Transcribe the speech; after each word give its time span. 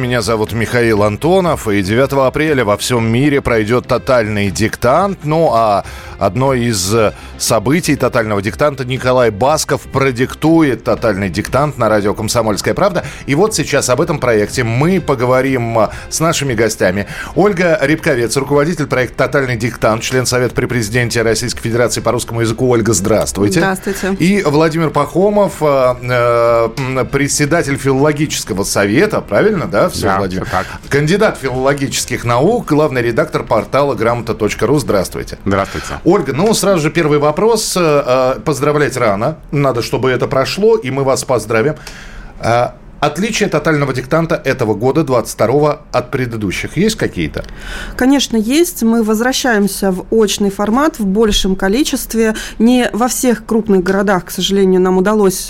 Меня 0.00 0.22
зовут 0.22 0.54
Михаил 0.54 1.02
Антонов, 1.02 1.68
и 1.68 1.82
9 1.82 2.26
апреля 2.26 2.64
во 2.64 2.78
всем 2.78 3.06
мире 3.06 3.42
пройдет 3.42 3.86
тотальный 3.86 4.50
диктант. 4.50 5.18
Ну 5.24 5.50
а 5.52 5.84
одно 6.18 6.54
из 6.54 6.90
событий 7.36 7.96
тотального 7.96 8.40
диктанта 8.40 8.86
Николай 8.86 9.28
Басков 9.28 9.82
продиктует 9.82 10.84
тотальный 10.84 11.28
диктант 11.28 11.76
на 11.76 11.90
радио 11.90 12.14
«Комсомольская 12.14 12.72
правда». 12.72 13.04
И 13.26 13.34
вот 13.34 13.54
сейчас 13.54 13.90
об 13.90 14.00
этом 14.00 14.18
проекте 14.18 14.64
мы 14.64 15.02
поговорим 15.02 15.78
с 16.08 16.18
нашими 16.18 16.54
гостями. 16.54 17.06
Ольга 17.34 17.78
Рябковец, 17.82 18.38
руководитель 18.38 18.86
проекта 18.86 19.26
«Тотальный 19.26 19.58
диктант», 19.58 20.02
член 20.02 20.24
Совета 20.24 20.54
при 20.54 20.64
президенте 20.64 21.20
Российской 21.20 21.60
Федерации 21.60 22.00
по 22.00 22.10
русскому 22.10 22.40
языку. 22.40 22.68
Ольга, 22.68 22.94
здравствуйте. 22.94 23.60
Здравствуйте. 23.60 24.14
И 24.18 24.42
Владимир 24.44 24.88
Пахомов, 24.88 25.56
э, 25.60 25.94
э, 26.02 27.04
председатель 27.12 27.76
филологического 27.76 28.64
совета, 28.64 29.20
правильно, 29.20 29.66
да? 29.66 29.89
Все, 29.90 30.06
Да, 30.06 30.18
Владимир? 30.18 30.44
всё 30.44 30.50
так. 30.56 30.66
Кандидат 30.88 31.38
филологических 31.38 32.24
наук, 32.24 32.66
главный 32.66 33.02
редактор 33.02 33.44
портала 33.44 33.94
грамота.ру. 33.94 34.78
Здравствуйте. 34.78 35.38
Здравствуйте. 35.44 36.00
Ольга, 36.04 36.32
ну 36.32 36.52
сразу 36.54 36.80
же 36.80 36.90
первый 36.90 37.18
вопрос. 37.18 37.76
Э, 37.76 38.34
э, 38.36 38.40
Поздравлять 38.40 38.96
рано. 38.96 39.36
Надо, 39.50 39.82
чтобы 39.82 40.10
это 40.10 40.26
прошло, 40.26 40.76
и 40.76 40.90
мы 40.90 41.04
вас 41.04 41.24
поздравим. 41.24 41.74
Э, 42.40 42.68
Отличия 43.00 43.48
тотального 43.48 43.94
диктанта 43.94 44.34
этого 44.44 44.74
года, 44.74 45.04
22 45.04 45.80
от 45.90 46.10
предыдущих, 46.10 46.76
есть 46.76 46.96
какие-то? 46.96 47.44
Конечно, 47.96 48.36
есть. 48.36 48.82
Мы 48.82 49.02
возвращаемся 49.02 49.90
в 49.90 50.04
очный 50.10 50.50
формат 50.50 50.98
в 50.98 51.06
большем 51.06 51.56
количестве. 51.56 52.34
Не 52.58 52.90
во 52.92 53.08
всех 53.08 53.46
крупных 53.46 53.82
городах, 53.82 54.26
к 54.26 54.30
сожалению, 54.30 54.82
нам 54.82 54.98
удалось 54.98 55.46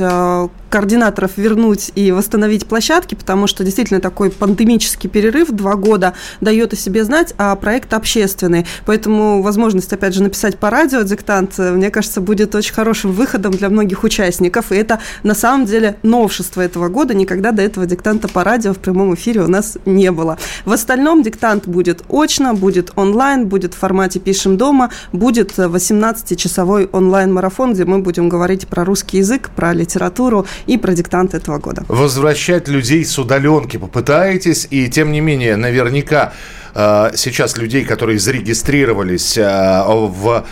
координаторов 0.70 1.32
вернуть 1.36 1.90
и 1.94 2.12
восстановить 2.12 2.66
площадки, 2.66 3.14
потому 3.14 3.46
что 3.46 3.64
действительно 3.64 4.00
такой 4.00 4.30
пандемический 4.30 5.10
перерыв 5.10 5.50
два 5.50 5.74
года 5.74 6.14
дает 6.40 6.72
о 6.72 6.76
себе 6.76 7.04
знать, 7.04 7.34
а 7.36 7.54
проект 7.56 7.92
общественный. 7.92 8.66
Поэтому 8.86 9.42
возможность, 9.42 9.92
опять 9.92 10.14
же, 10.14 10.22
написать 10.22 10.58
по 10.58 10.70
радио 10.70 11.02
диктант, 11.02 11.58
э, 11.58 11.72
мне 11.72 11.90
кажется, 11.90 12.20
будет 12.20 12.54
очень 12.54 12.72
хорошим 12.72 13.12
выходом 13.12 13.52
для 13.52 13.68
многих 13.68 14.04
участников. 14.04 14.72
И 14.72 14.76
это 14.76 15.00
на 15.22 15.34
самом 15.34 15.66
деле 15.66 15.96
новшество 16.02 16.60
этого 16.60 16.88
года. 16.88 17.14
Никогда 17.14 17.52
до 17.52 17.62
этого 17.62 17.86
диктанта 17.86 18.28
по 18.28 18.44
радио 18.44 18.72
в 18.72 18.78
прямом 18.78 19.14
эфире 19.14 19.42
у 19.42 19.48
нас 19.48 19.76
не 19.84 20.10
было. 20.12 20.38
В 20.64 20.72
остальном 20.72 21.22
диктант 21.22 21.66
будет 21.66 22.02
очно, 22.08 22.54
будет 22.54 22.92
онлайн, 22.96 23.46
будет 23.46 23.74
в 23.74 23.78
формате 23.78 24.20
«Пишем 24.20 24.56
дома», 24.56 24.90
будет 25.12 25.58
э, 25.58 25.64
18-часовой 25.64 26.88
онлайн-марафон, 26.92 27.72
где 27.74 27.84
мы 27.84 27.98
будем 27.98 28.28
говорить 28.28 28.68
про 28.68 28.84
русский 28.84 29.18
язык, 29.18 29.50
про 29.50 29.72
литературу 29.72 30.46
и 30.66 30.78
про 30.78 30.92
диктант 30.92 31.34
этого 31.34 31.58
года. 31.58 31.84
Возвращать 31.88 32.68
людей 32.68 33.04
с 33.04 33.18
удаленки 33.18 33.76
попытаетесь, 33.76 34.66
и 34.70 34.88
тем 34.88 35.12
не 35.12 35.20
менее, 35.20 35.56
наверняка 35.56 36.32
э, 36.74 37.10
сейчас 37.14 37.56
людей, 37.56 37.84
которые 37.84 38.18
зарегистрировались 38.18 39.36
э, 39.38 39.82
в 39.86 40.44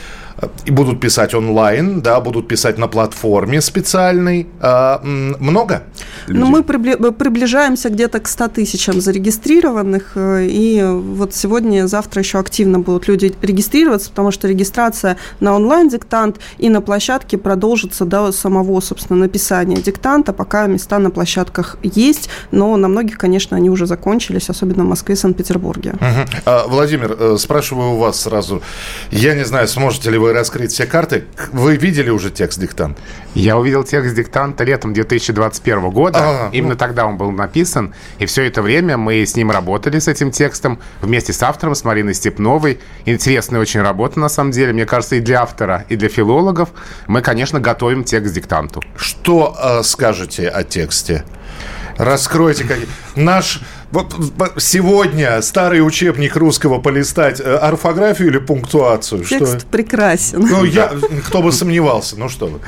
и 0.64 0.70
будут 0.70 1.00
писать 1.00 1.34
онлайн, 1.34 2.00
да, 2.00 2.20
будут 2.20 2.48
писать 2.48 2.78
на 2.78 2.86
платформе 2.88 3.60
специальной. 3.60 4.46
А, 4.60 5.00
много? 5.02 5.82
Ну, 6.28 6.46
мы 6.46 6.62
прибли- 6.62 7.12
приближаемся 7.12 7.88
где-то 7.88 8.20
к 8.20 8.28
100 8.28 8.48
тысячам 8.48 9.00
зарегистрированных, 9.00 10.12
э, 10.14 10.46
и 10.46 10.82
вот 10.84 11.34
сегодня, 11.34 11.86
завтра 11.86 12.22
еще 12.22 12.38
активно 12.38 12.78
будут 12.78 13.08
люди 13.08 13.34
регистрироваться, 13.42 14.10
потому 14.10 14.30
что 14.30 14.48
регистрация 14.48 15.16
на 15.40 15.54
онлайн-диктант 15.54 16.36
и 16.58 16.68
на 16.68 16.80
площадке 16.80 17.38
продолжится 17.38 18.04
до 18.04 18.32
самого, 18.32 18.80
собственно, 18.80 19.18
написания 19.20 19.76
диктанта, 19.76 20.32
пока 20.32 20.66
места 20.66 20.98
на 20.98 21.10
площадках 21.10 21.78
есть, 21.82 22.28
но 22.52 22.76
на 22.76 22.88
многих, 22.88 23.18
конечно, 23.18 23.56
они 23.56 23.70
уже 23.70 23.86
закончились, 23.86 24.50
особенно 24.50 24.84
в 24.84 24.88
Москве 24.88 25.14
и 25.14 25.18
Санкт-Петербурге. 25.18 25.94
Мгм. 26.00 26.26
А, 26.44 26.66
Владимир, 26.68 27.16
э, 27.18 27.36
спрашиваю 27.38 27.92
у 27.92 27.98
вас 27.98 28.20
сразу. 28.20 28.62
Я 29.10 29.34
не 29.34 29.44
знаю, 29.44 29.66
сможете 29.68 30.10
ли 30.10 30.18
вы 30.18 30.27
раскрыть 30.32 30.72
все 30.72 30.86
карты. 30.86 31.24
Вы 31.52 31.76
видели 31.76 32.10
уже 32.10 32.30
текст 32.30 32.58
диктант? 32.58 32.98
Я 33.34 33.56
увидел 33.56 33.84
текст 33.84 34.14
диктанта 34.14 34.64
летом 34.64 34.92
2021 34.92 35.90
года. 35.90 36.18
А, 36.20 36.50
Именно 36.52 36.76
тогда 36.76 37.06
он 37.06 37.16
был 37.16 37.30
написан. 37.30 37.94
И 38.18 38.26
все 38.26 38.44
это 38.44 38.62
время 38.62 38.96
мы 38.96 39.24
с 39.24 39.36
ним 39.36 39.50
работали, 39.50 39.98
с 39.98 40.08
этим 40.08 40.30
текстом, 40.30 40.80
вместе 41.00 41.32
с 41.32 41.42
автором, 41.42 41.74
с 41.74 41.84
Мариной 41.84 42.14
Степновой. 42.14 42.80
Интересная 43.04 43.60
очень 43.60 43.80
работа, 43.82 44.18
на 44.20 44.28
самом 44.28 44.50
деле. 44.50 44.72
Мне 44.72 44.86
кажется, 44.86 45.16
и 45.16 45.20
для 45.20 45.42
автора, 45.42 45.84
и 45.88 45.96
для 45.96 46.08
филологов. 46.08 46.70
Мы, 47.06 47.22
конечно, 47.22 47.60
готовим 47.60 48.04
текст 48.04 48.34
диктанту. 48.34 48.82
Что 48.96 49.56
э, 49.60 49.82
скажете 49.82 50.48
о 50.48 50.64
тексте? 50.64 51.24
Раскройте 51.98 52.64
как 52.64 52.78
наш 53.16 53.60
вот, 53.90 54.14
сегодня 54.58 55.40
старый 55.40 55.86
учебник 55.86 56.36
русского 56.36 56.78
полистать 56.78 57.40
э, 57.40 57.54
орфографию 57.56 58.28
или 58.28 58.38
пунктуацию? 58.38 59.24
Текст 59.24 59.66
прекрасен. 59.66 60.40
Ну, 60.40 60.64
я, 60.64 60.92
кто 61.26 61.42
бы 61.42 61.52
сомневался, 61.52 62.18
ну 62.18 62.28
что 62.28 62.48
вы. 62.48 62.60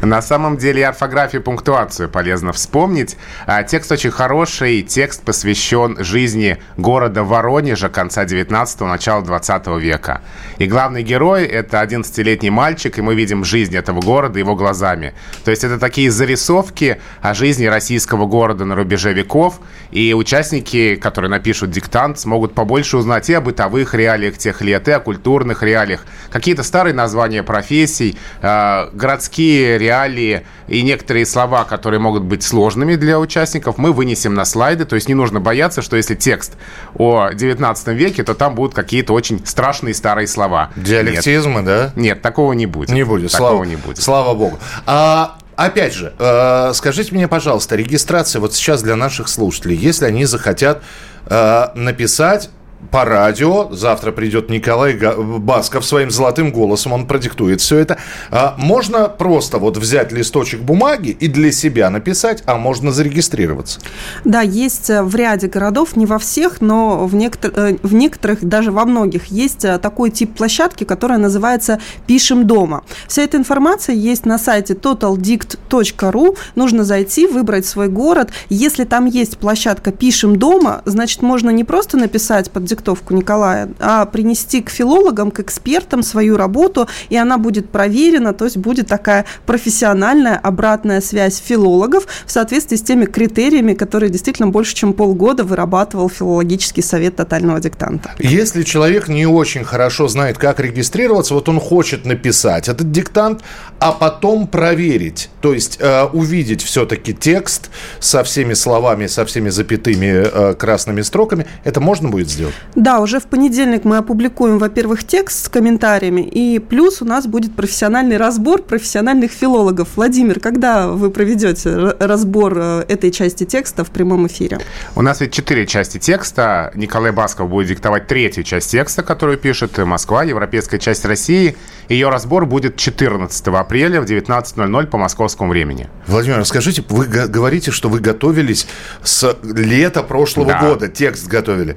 На 0.00 0.20
самом 0.20 0.56
деле 0.56 0.86
орфографию, 0.86 1.42
и 1.42 1.44
пунктуацию 1.44 2.08
полезно 2.08 2.52
вспомнить. 2.52 3.16
А, 3.46 3.62
Текст 3.62 3.92
очень 3.92 4.10
хороший. 4.10 4.82
Текст 4.82 5.22
посвящен 5.22 6.02
жизни 6.02 6.58
города 6.76 7.22
Воронежа 7.22 7.88
конца 7.88 8.24
19-го, 8.24 8.86
начала 8.86 9.22
20 9.22 9.66
века. 9.78 10.22
И 10.58 10.66
главный 10.66 11.02
герой– 11.02 11.44
это 11.44 11.82
11-летний 11.82 12.50
мальчик, 12.50 12.98
и 12.98 13.02
мы 13.02 13.14
видим 13.14 13.44
жизнь 13.44 13.76
этого 13.76 14.00
города 14.00 14.38
его 14.38 14.56
глазами. 14.56 15.14
То 15.44 15.50
есть 15.50 15.62
это 15.62 15.78
такие 15.78 16.10
зарисовки 16.10 17.00
о 17.22 17.34
жизни 17.34 17.66
российского 17.66 18.26
города 18.26 18.64
на 18.64 18.74
рубеже 18.74 19.12
веков. 19.12 19.60
И 19.90 20.12
участники, 20.14 20.63
которые 21.00 21.30
напишут 21.30 21.70
диктант, 21.70 22.18
смогут 22.18 22.54
побольше 22.54 22.96
узнать 22.96 23.28
и 23.30 23.34
о 23.34 23.40
бытовых 23.40 23.94
реалиях 23.94 24.38
тех 24.38 24.60
лет, 24.62 24.88
и 24.88 24.92
о 24.92 25.00
культурных 25.00 25.62
реалиях. 25.62 26.04
Какие-то 26.30 26.62
старые 26.62 26.94
названия 26.94 27.42
профессий, 27.42 28.18
э, 28.42 28.88
городские 28.92 29.78
реалии 29.78 30.46
и 30.68 30.82
некоторые 30.82 31.26
слова, 31.26 31.64
которые 31.64 32.00
могут 32.00 32.22
быть 32.22 32.42
сложными 32.42 32.96
для 32.96 33.18
участников, 33.20 33.78
мы 33.78 33.92
вынесем 33.92 34.34
на 34.34 34.44
слайды. 34.44 34.84
То 34.84 34.94
есть 34.96 35.08
не 35.08 35.14
нужно 35.14 35.40
бояться, 35.40 35.82
что 35.82 35.96
если 35.96 36.14
текст 36.14 36.54
о 36.94 37.30
19 37.32 37.88
веке, 37.88 38.24
то 38.24 38.34
там 38.34 38.54
будут 38.54 38.74
какие-то 38.74 39.12
очень 39.12 39.44
страшные 39.46 39.94
старые 39.94 40.26
слова. 40.26 40.70
Диалектизмы, 40.76 41.62
да? 41.62 41.84
Нет, 41.84 41.96
нет 41.96 42.22
такого 42.22 42.52
не 42.52 42.66
будет. 42.66 42.90
Не 42.90 43.04
будет, 43.04 43.30
Такого 43.32 43.50
слава, 43.50 43.64
не 43.64 43.76
будет. 43.76 44.02
слава 44.02 44.34
богу. 44.34 44.58
А, 44.86 45.36
опять 45.56 45.94
же, 45.94 46.12
э, 46.18 46.72
скажите 46.74 47.14
мне, 47.14 47.28
пожалуйста, 47.28 47.76
регистрация 47.76 48.40
вот 48.40 48.54
сейчас 48.54 48.82
для 48.82 48.96
наших 48.96 49.28
слушателей, 49.28 49.76
если 49.76 50.06
они 50.06 50.24
захотят 50.24 50.82
э, 51.26 51.66
написать 51.74 52.50
по 52.90 53.04
радио, 53.04 53.68
завтра 53.72 54.12
придет 54.12 54.50
Николай 54.50 54.94
Басков 54.94 55.84
своим 55.84 56.10
золотым 56.10 56.52
голосом, 56.52 56.92
он 56.92 57.06
продиктует 57.06 57.60
все 57.60 57.78
это. 57.78 57.98
А, 58.30 58.54
можно 58.58 59.08
просто 59.08 59.58
вот 59.58 59.76
взять 59.76 60.12
листочек 60.12 60.60
бумаги 60.60 61.10
и 61.10 61.28
для 61.28 61.52
себя 61.52 61.90
написать, 61.90 62.42
а 62.46 62.56
можно 62.56 62.92
зарегистрироваться. 62.92 63.80
Да, 64.24 64.40
есть 64.40 64.90
э, 64.90 65.02
в 65.02 65.14
ряде 65.14 65.48
городов, 65.48 65.96
не 65.96 66.06
во 66.06 66.18
всех, 66.18 66.60
но 66.60 67.06
в, 67.06 67.14
некотор- 67.14 67.52
э, 67.54 67.76
в 67.82 67.94
некоторых, 67.94 68.44
даже 68.44 68.70
во 68.70 68.84
многих, 68.84 69.26
есть 69.26 69.64
э, 69.64 69.78
такой 69.78 70.10
тип 70.10 70.36
площадки, 70.36 70.84
которая 70.84 71.18
называется 71.18 71.80
«Пишем 72.06 72.46
дома». 72.46 72.82
Вся 73.08 73.22
эта 73.22 73.36
информация 73.36 73.94
есть 73.94 74.26
на 74.26 74.38
сайте 74.38 74.74
totaldict.ru. 74.74 76.36
Нужно 76.54 76.84
зайти, 76.84 77.26
выбрать 77.26 77.66
свой 77.66 77.88
город. 77.88 78.30
Если 78.48 78.84
там 78.84 79.06
есть 79.06 79.38
площадка 79.38 79.92
«Пишем 79.92 80.36
дома», 80.36 80.82
значит, 80.84 81.22
можно 81.22 81.50
не 81.50 81.64
просто 81.64 81.96
написать 81.96 82.50
под 82.50 82.64
диктовку 82.74 83.14
Николая, 83.14 83.68
а 83.78 84.04
принести 84.04 84.60
к 84.60 84.70
филологам, 84.70 85.30
к 85.30 85.40
экспертам 85.40 86.02
свою 86.02 86.36
работу, 86.36 86.88
и 87.08 87.16
она 87.16 87.38
будет 87.38 87.70
проверена, 87.70 88.32
то 88.32 88.44
есть 88.44 88.56
будет 88.56 88.88
такая 88.88 89.24
профессиональная 89.46 90.36
обратная 90.36 91.00
связь 91.00 91.38
филологов 91.38 92.06
в 92.26 92.30
соответствии 92.30 92.76
с 92.76 92.82
теми 92.82 93.04
критериями, 93.04 93.74
которые 93.74 94.10
действительно 94.10 94.48
больше, 94.48 94.74
чем 94.74 94.92
полгода 94.92 95.44
вырабатывал 95.44 96.08
филологический 96.08 96.82
совет 96.82 97.16
тотального 97.16 97.60
диктанта. 97.60 98.10
Если 98.18 98.62
человек 98.62 99.08
не 99.08 99.26
очень 99.26 99.64
хорошо 99.64 100.08
знает, 100.08 100.38
как 100.38 100.60
регистрироваться, 100.60 101.34
вот 101.34 101.48
он 101.48 101.60
хочет 101.60 102.04
написать 102.04 102.68
этот 102.68 102.90
диктант, 102.90 103.42
а 103.78 103.92
потом 103.92 104.46
проверить, 104.46 105.30
то 105.40 105.52
есть 105.52 105.78
э, 105.80 106.04
увидеть 106.12 106.62
все-таки 106.62 107.14
текст 107.14 107.70
со 108.00 108.24
всеми 108.24 108.54
словами, 108.54 109.06
со 109.06 109.24
всеми 109.24 109.50
запятыми 109.50 110.06
э, 110.06 110.54
красными 110.54 111.02
строками, 111.02 111.46
это 111.64 111.80
можно 111.80 112.08
будет 112.08 112.30
сделать? 112.30 112.54
Да, 112.74 113.00
уже 113.00 113.20
в 113.20 113.26
понедельник 113.26 113.84
мы 113.84 113.98
опубликуем, 113.98 114.58
во-первых, 114.58 115.04
текст 115.04 115.44
с 115.44 115.48
комментариями, 115.48 116.22
и 116.22 116.58
плюс 116.58 117.02
у 117.02 117.04
нас 117.04 117.26
будет 117.26 117.54
профессиональный 117.54 118.16
разбор 118.16 118.62
профессиональных 118.62 119.30
филологов. 119.30 119.90
Владимир, 119.96 120.40
когда 120.40 120.88
вы 120.88 121.10
проведете 121.10 121.74
разбор 122.00 122.54
э, 122.56 122.84
этой 122.88 123.10
части 123.12 123.44
текста 123.44 123.84
в 123.84 123.90
прямом 123.90 124.26
эфире? 124.26 124.58
У 124.96 125.02
нас 125.02 125.20
ведь 125.20 125.32
четыре 125.32 125.66
части 125.66 125.98
текста. 125.98 126.72
Николай 126.74 127.12
Басков 127.12 127.48
будет 127.48 127.68
диктовать 127.68 128.08
третью 128.08 128.42
часть 128.42 128.70
текста, 128.70 129.02
которую 129.02 129.38
пишет 129.38 129.78
Москва, 129.78 130.24
европейская 130.24 130.78
часть 130.78 131.04
России. 131.04 131.56
Ее 131.88 132.08
разбор 132.08 132.46
будет 132.46 132.76
14 132.76 133.46
апреля 133.48 134.00
в 134.00 134.04
19.00 134.04 134.86
по 134.86 134.98
московскому 134.98 135.50
времени. 135.50 135.88
Владимир, 136.06 136.38
расскажите, 136.38 136.82
вы 136.88 137.06
говорите, 137.06 137.70
что 137.70 137.88
вы 137.88 138.00
готовились 138.00 138.66
с 139.02 139.36
лета 139.42 140.02
прошлого 140.02 140.48
да. 140.48 140.60
года, 140.60 140.88
текст 140.88 141.28
готовили 141.28 141.76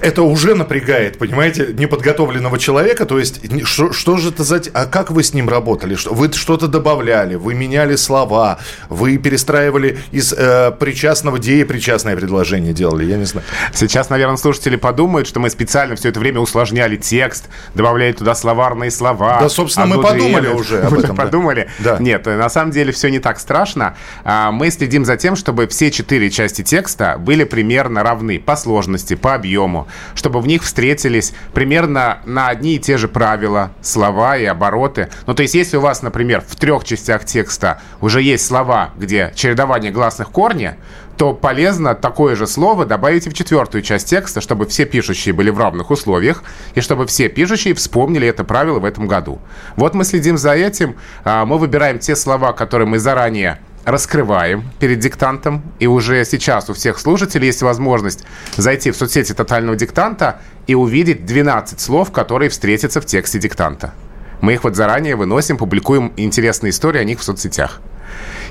это 0.00 0.22
уже 0.22 0.54
напрягает, 0.54 1.18
понимаете, 1.18 1.68
неподготовленного 1.72 2.58
человека. 2.58 3.06
То 3.06 3.18
есть, 3.18 3.40
что, 3.66 3.92
что 3.92 4.16
же 4.16 4.30
это 4.30 4.44
за... 4.44 4.62
А 4.72 4.86
как 4.86 5.10
вы 5.10 5.22
с 5.22 5.34
ним 5.34 5.48
работали? 5.48 5.94
Что, 5.94 6.14
вы 6.14 6.32
что-то 6.32 6.68
добавляли, 6.68 7.34
вы 7.34 7.54
меняли 7.54 7.96
слова, 7.96 8.58
вы 8.88 9.18
перестраивали 9.18 9.98
из 10.10 10.32
э, 10.32 10.72
причастного 10.72 11.38
деепричастное 11.38 12.16
предложение 12.16 12.72
делали, 12.72 13.04
я 13.04 13.16
не 13.16 13.24
знаю. 13.24 13.46
Сейчас, 13.72 14.10
наверное, 14.10 14.36
слушатели 14.36 14.76
подумают, 14.76 15.28
что 15.28 15.40
мы 15.40 15.50
специально 15.50 15.96
все 15.96 16.08
это 16.08 16.20
время 16.20 16.40
усложняли 16.40 16.96
текст, 16.96 17.48
добавляли 17.74 18.12
туда 18.12 18.34
словарные 18.34 18.90
слова. 18.90 19.40
Да, 19.40 19.48
собственно, 19.48 19.86
мы 19.86 20.02
подумали 20.02 20.48
уже 20.48 20.80
об 20.82 20.94
этом. 20.98 21.16
Подумали? 21.16 21.68
Да. 21.78 21.98
Нет, 21.98 22.26
на 22.26 22.48
самом 22.48 22.72
деле 22.72 22.92
все 22.92 23.08
не 23.08 23.18
так 23.18 23.38
страшно. 23.40 23.96
А, 24.24 24.50
мы 24.50 24.70
следим 24.70 25.04
за 25.04 25.16
тем, 25.16 25.36
чтобы 25.36 25.66
все 25.66 25.90
четыре 25.90 26.30
части 26.30 26.62
текста 26.62 27.16
были 27.18 27.44
примерно 27.44 28.02
равны 28.02 28.38
по 28.38 28.56
сложности, 28.56 29.14
по 29.14 29.34
объему, 29.34 29.71
объему, 29.72 29.88
чтобы 30.14 30.40
в 30.40 30.46
них 30.46 30.62
встретились 30.62 31.32
примерно 31.52 32.18
на 32.24 32.48
одни 32.48 32.76
и 32.76 32.78
те 32.78 32.96
же 32.96 33.08
правила, 33.08 33.72
слова 33.80 34.36
и 34.36 34.44
обороты. 34.44 35.08
Ну, 35.26 35.34
то 35.34 35.42
есть, 35.42 35.54
если 35.54 35.76
у 35.76 35.80
вас, 35.80 36.02
например, 36.02 36.42
в 36.46 36.56
трех 36.56 36.84
частях 36.84 37.24
текста 37.24 37.80
уже 38.00 38.22
есть 38.22 38.46
слова, 38.46 38.90
где 38.96 39.32
чередование 39.34 39.90
гласных 39.90 40.30
корня, 40.30 40.76
то 41.16 41.34
полезно 41.34 41.94
такое 41.94 42.36
же 42.36 42.46
слово 42.46 42.86
добавить 42.86 43.26
и 43.26 43.30
в 43.30 43.34
четвертую 43.34 43.82
часть 43.82 44.08
текста, 44.08 44.40
чтобы 44.40 44.66
все 44.66 44.86
пишущие 44.86 45.34
были 45.34 45.50
в 45.50 45.58
равных 45.58 45.90
условиях, 45.90 46.42
и 46.74 46.80
чтобы 46.80 47.06
все 47.06 47.28
пишущие 47.28 47.74
вспомнили 47.74 48.26
это 48.26 48.44
правило 48.44 48.78
в 48.78 48.84
этом 48.84 49.06
году. 49.06 49.38
Вот 49.76 49.94
мы 49.94 50.04
следим 50.04 50.38
за 50.38 50.52
этим. 50.52 50.96
А, 51.24 51.44
мы 51.44 51.58
выбираем 51.58 51.98
те 51.98 52.16
слова, 52.16 52.52
которые 52.52 52.88
мы 52.88 52.98
заранее 52.98 53.58
раскрываем 53.84 54.64
перед 54.78 54.98
диктантом. 54.98 55.62
И 55.78 55.86
уже 55.86 56.24
сейчас 56.24 56.70
у 56.70 56.74
всех 56.74 56.98
слушателей 56.98 57.46
есть 57.46 57.62
возможность 57.62 58.24
зайти 58.56 58.90
в 58.90 58.96
соцсети 58.96 59.32
тотального 59.32 59.76
диктанта 59.76 60.40
и 60.66 60.74
увидеть 60.74 61.24
12 61.24 61.80
слов, 61.80 62.12
которые 62.12 62.48
встретятся 62.48 63.00
в 63.00 63.06
тексте 63.06 63.38
диктанта. 63.38 63.94
Мы 64.40 64.54
их 64.54 64.64
вот 64.64 64.76
заранее 64.76 65.16
выносим, 65.16 65.56
публикуем 65.56 66.12
интересные 66.16 66.70
истории 66.70 67.00
о 67.00 67.04
них 67.04 67.20
в 67.20 67.24
соцсетях. 67.24 67.80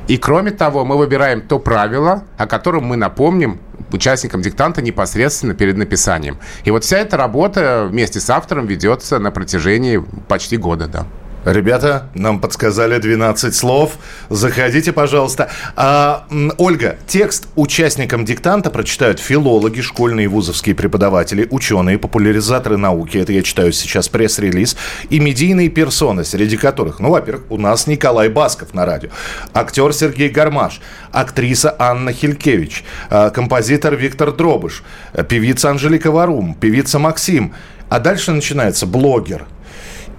И 0.08 0.18
кроме 0.18 0.52
того, 0.52 0.86
мы 0.86 0.98
выбираем 0.98 1.42
то 1.42 1.60
правило, 1.60 2.24
о 2.38 2.48
котором 2.48 2.86
мы 2.86 2.96
напомним 2.96 3.60
участникам 3.92 4.42
диктанта 4.42 4.82
непосредственно 4.82 5.54
перед 5.54 5.78
написанием. 5.78 6.38
И 6.64 6.72
вот 6.72 6.84
вся 6.84 6.98
эта 6.98 7.18
работа 7.18 7.88
вместе 7.90 8.20
с 8.20 8.30
автором 8.30 8.68
ведется 8.68 9.20
на 9.20 9.32
протяжении 9.32 10.04
почти 10.28 10.58
года, 10.58 10.88
да. 10.88 11.06
Ребята, 11.46 12.08
нам 12.14 12.40
подсказали 12.40 13.00
12 13.00 13.56
слов. 13.56 13.94
Заходите, 14.30 14.92
пожалуйста. 14.92 15.50
А, 15.76 16.28
Ольга, 16.60 16.98
текст 17.08 17.48
участникам 17.56 18.26
диктанта 18.26 18.70
прочитают 18.70 19.20
филологи, 19.20 19.82
школьные 19.82 20.26
и 20.26 20.28
вузовские 20.28 20.76
преподаватели, 20.76 21.48
ученые, 21.50 21.98
популяризаторы 21.98 22.78
науки, 22.78 23.18
это 23.18 23.34
я 23.34 23.42
читаю 23.42 23.74
сейчас 23.74 24.08
пресс-релиз, 24.08 24.78
и 25.10 25.20
медийные 25.20 25.70
персоны, 25.70 26.24
среди 26.24 26.58
которых, 26.58 27.00
ну, 27.00 27.10
во-первых, 27.10 27.46
у 27.50 27.58
нас 27.58 27.88
Николай 27.88 28.30
Басков 28.30 28.76
на 28.76 28.86
радио, 28.86 29.10
актер 29.52 29.94
Сергей 29.94 30.30
Гармаш, 30.30 30.80
актриса 31.12 31.76
Анна 31.80 32.14
Хилькевич, 32.14 32.84
а, 33.10 33.32
композитор 33.32 33.96
Виктор 33.96 34.32
Дробыш, 34.32 34.84
певица 35.28 35.72
Анжелика 35.72 36.12
Варум, 36.12 36.54
певица 36.54 37.00
Максим. 37.00 37.56
А 37.90 38.00
дальше 38.00 38.32
начинается 38.32 38.86
блогер– 38.86 39.46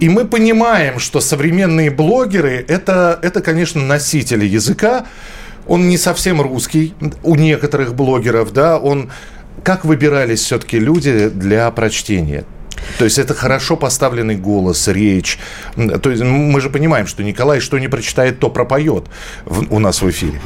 и 0.01 0.09
мы 0.09 0.25
понимаем, 0.25 0.99
что 0.99 1.21
современные 1.21 1.91
блогеры 1.91 2.65
это, 2.69 3.19
это, 3.23 3.41
конечно, 3.41 3.81
носители 3.81 4.45
языка. 4.45 5.07
Он 5.67 5.89
не 5.89 5.99
совсем 5.99 6.41
русский 6.41 6.95
у 7.23 7.35
некоторых 7.35 7.95
блогеров, 7.95 8.53
да, 8.53 8.79
он... 8.79 9.11
Как 9.63 9.85
выбирались 9.85 10.41
все-таки 10.41 10.81
люди 10.81 11.29
для 11.29 11.71
прочтения? 11.71 12.45
То 12.99 13.05
есть 13.05 13.19
это 13.19 13.33
хорошо 13.33 13.77
поставленный 13.77 14.35
голос, 14.35 14.89
речь. 14.89 15.39
То 15.77 16.11
есть 16.11 16.23
мы 16.23 16.61
же 16.61 16.69
понимаем, 16.69 17.07
что 17.07 17.23
Николай 17.23 17.61
что 17.61 17.79
не 17.79 17.87
прочитает, 17.87 18.41
то 18.41 18.51
пропоет 18.51 19.05
в, 19.45 19.73
у 19.73 19.79
нас 19.79 20.03
в 20.03 20.11
эфире. 20.11 20.41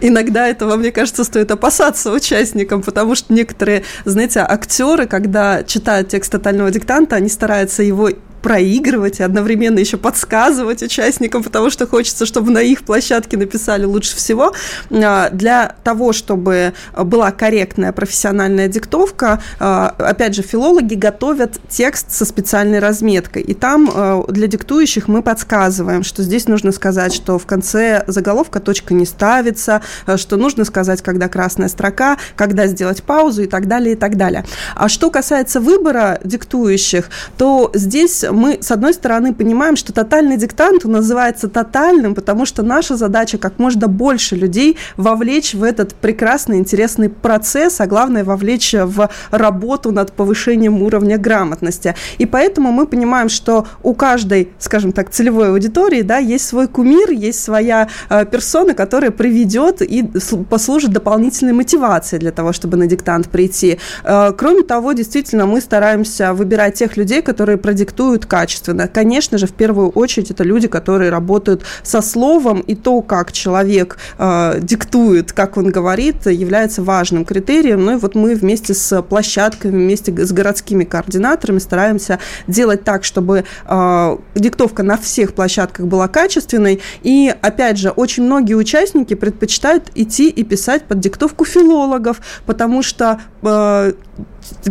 Иногда 0.00 0.46
этого, 0.46 0.76
мне 0.76 0.92
кажется, 0.92 1.24
стоит 1.24 1.50
опасаться 1.50 2.12
участникам, 2.12 2.82
потому 2.82 3.16
что 3.16 3.32
некоторые, 3.32 3.82
знаете, 4.04 4.40
актеры, 4.40 5.06
когда 5.06 5.64
читают 5.64 6.08
текст 6.08 6.30
тотального 6.30 6.70
диктанта, 6.70 7.16
они 7.16 7.28
стараются 7.28 7.82
его 7.82 8.10
проигрывать 8.42 9.20
и 9.20 9.22
одновременно 9.22 9.78
еще 9.78 9.96
подсказывать 9.96 10.82
участникам, 10.82 11.42
потому 11.42 11.70
что 11.70 11.86
хочется, 11.86 12.26
чтобы 12.26 12.50
на 12.50 12.58
их 12.58 12.82
площадке 12.82 13.36
написали 13.36 13.84
лучше 13.84 14.16
всего. 14.16 14.52
А, 14.90 15.30
для 15.30 15.76
того, 15.84 16.12
чтобы 16.12 16.74
была 16.96 17.30
корректная 17.30 17.92
профессиональная 17.92 18.68
диктовка, 18.68 19.40
а, 19.60 19.94
опять 19.98 20.34
же, 20.34 20.42
филологи 20.42 20.94
готовят 20.94 21.60
текст 21.68 22.10
со 22.10 22.24
специальной 22.24 22.80
разметкой. 22.80 23.42
И 23.42 23.54
там 23.54 23.90
а, 23.94 24.24
для 24.28 24.48
диктующих 24.48 25.08
мы 25.08 25.22
подсказываем, 25.22 26.02
что 26.02 26.22
здесь 26.22 26.48
нужно 26.48 26.72
сказать, 26.72 27.14
что 27.14 27.38
в 27.38 27.46
конце 27.46 28.04
заголовка 28.08 28.60
точка 28.60 28.94
не 28.94 29.06
ставится, 29.06 29.82
что 30.16 30.36
нужно 30.36 30.64
сказать, 30.64 31.02
когда 31.02 31.28
красная 31.28 31.68
строка, 31.68 32.18
когда 32.36 32.66
сделать 32.66 33.02
паузу 33.02 33.42
и 33.42 33.46
так 33.46 33.68
далее, 33.68 33.92
и 33.92 33.96
так 33.96 34.16
далее. 34.16 34.44
А 34.74 34.88
что 34.88 35.10
касается 35.10 35.60
выбора 35.60 36.18
диктующих, 36.24 37.08
то 37.38 37.70
здесь 37.74 38.24
мы, 38.32 38.58
с 38.60 38.70
одной 38.70 38.94
стороны, 38.94 39.34
понимаем, 39.34 39.76
что 39.76 39.92
тотальный 39.92 40.36
диктант 40.36 40.84
называется 40.84 41.48
тотальным, 41.48 42.14
потому 42.14 42.46
что 42.46 42.62
наша 42.62 42.96
задача 42.96 43.38
как 43.38 43.58
можно 43.58 43.88
больше 43.88 44.36
людей 44.36 44.76
вовлечь 44.96 45.54
в 45.54 45.62
этот 45.62 45.94
прекрасный, 45.94 46.58
интересный 46.58 47.08
процесс, 47.08 47.80
а 47.80 47.86
главное, 47.86 48.24
вовлечь 48.24 48.74
в 48.74 49.10
работу 49.30 49.92
над 49.92 50.12
повышением 50.12 50.82
уровня 50.82 51.18
грамотности. 51.18 51.94
И 52.18 52.26
поэтому 52.26 52.72
мы 52.72 52.86
понимаем, 52.86 53.28
что 53.28 53.66
у 53.82 53.94
каждой, 53.94 54.50
скажем 54.58 54.92
так, 54.92 55.10
целевой 55.10 55.50
аудитории 55.50 56.02
да, 56.02 56.18
есть 56.18 56.46
свой 56.46 56.68
кумир, 56.68 57.10
есть 57.10 57.42
своя 57.42 57.88
э, 58.08 58.24
персона, 58.24 58.74
которая 58.74 59.10
приведет 59.10 59.82
и 59.82 60.04
послужит 60.48 60.92
дополнительной 60.92 61.52
мотивацией 61.52 62.20
для 62.20 62.32
того, 62.32 62.52
чтобы 62.52 62.76
на 62.76 62.86
диктант 62.86 63.28
прийти. 63.28 63.78
Э, 64.04 64.32
кроме 64.36 64.62
того, 64.62 64.92
действительно, 64.92 65.46
мы 65.46 65.60
стараемся 65.60 66.32
выбирать 66.32 66.74
тех 66.74 66.96
людей, 66.96 67.22
которые 67.22 67.58
продиктуют 67.58 68.21
диктуют 68.22 68.26
качественно. 68.26 68.88
Конечно 68.88 69.38
же, 69.38 69.46
в 69.46 69.52
первую 69.52 69.90
очередь 69.90 70.30
это 70.30 70.44
люди, 70.44 70.68
которые 70.68 71.10
работают 71.10 71.62
со 71.82 72.02
словом, 72.02 72.60
и 72.60 72.74
то, 72.74 73.02
как 73.02 73.32
человек 73.32 73.98
э, 74.18 74.60
диктует, 74.62 75.32
как 75.32 75.56
он 75.56 75.70
говорит, 75.70 76.26
является 76.26 76.82
важным 76.82 77.24
критерием. 77.24 77.84
Ну 77.84 77.92
и 77.92 77.96
вот 77.96 78.14
мы 78.14 78.34
вместе 78.34 78.74
с 78.74 79.02
площадками, 79.02 79.72
вместе 79.72 80.12
с 80.12 80.32
городскими 80.32 80.84
координаторами 80.84 81.60
стараемся 81.60 82.18
делать 82.48 82.84
так, 82.84 83.04
чтобы 83.04 83.44
э, 83.66 84.16
диктовка 84.34 84.82
на 84.82 84.96
всех 84.96 85.32
площадках 85.34 85.86
была 85.86 86.08
качественной. 86.08 86.80
И, 87.04 87.34
опять 87.42 87.78
же, 87.78 87.90
очень 87.90 88.24
многие 88.24 88.54
участники 88.54 89.14
предпочитают 89.14 89.90
идти 89.94 90.28
и 90.28 90.44
писать 90.44 90.84
под 90.84 91.00
диктовку 91.00 91.44
филологов, 91.44 92.20
потому 92.46 92.82
что 92.82 93.18
э, 93.42 93.92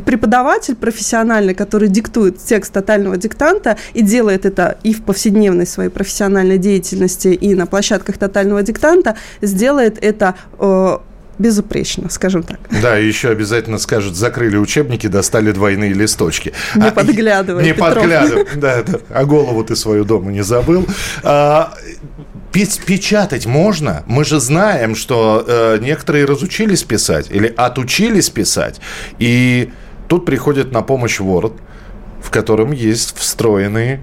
преподаватель 0.06 0.76
профессиональный, 0.76 1.54
который 1.54 1.88
диктует 1.90 2.38
текст 2.38 2.74
тотального 2.74 3.18
диктанта 3.18 3.78
и 3.94 4.02
делает 4.02 4.46
это 4.46 4.78
и 4.84 4.94
в 4.94 5.04
повседневной 5.04 5.66
своей 5.66 5.90
профессиональной 5.90 6.58
деятельности, 6.58 7.30
и 7.30 7.56
на 7.56 7.66
площадках 7.66 8.18
тотального 8.18 8.62
диктанта, 8.64 9.16
сделает 9.42 9.98
это 10.02 10.36
э, 10.60 10.98
безупречно, 11.42 12.10
скажем 12.10 12.44
так. 12.44 12.60
Да, 12.82 13.00
и 13.00 13.06
еще 13.06 13.30
обязательно 13.30 13.78
скажут, 13.78 14.16
закрыли 14.16 14.58
учебники, 14.58 15.08
достали 15.08 15.52
двойные 15.52 15.94
листочки. 15.94 16.54
Не 16.76 16.88
а, 16.88 16.92
подглядывай, 16.92 17.64
Не 17.64 17.74
подглядывай, 17.74 18.46
да, 18.56 18.84
да. 18.84 19.00
А 19.10 19.26
голову 19.26 19.64
ты 19.64 19.76
свою 19.76 20.06
дома 20.06 20.32
не 20.32 20.44
забыл. 20.44 20.86
А, 21.24 21.74
печатать 22.52 23.46
можно. 23.46 24.04
Мы 24.08 24.26
же 24.26 24.40
знаем, 24.40 24.96
что 24.96 25.44
э, 25.48 25.78
некоторые 25.82 26.26
разучились 26.26 26.84
писать 26.84 27.28
или 27.32 27.48
отучились 27.48 28.30
писать. 28.30 28.80
И 29.20 29.72
тут 30.08 30.26
приходит 30.26 30.72
на 30.72 30.82
помощь 30.82 31.20
Word, 31.20 31.54
в 32.22 32.30
котором 32.30 32.72
есть 32.72 33.18
встроенные 33.18 34.02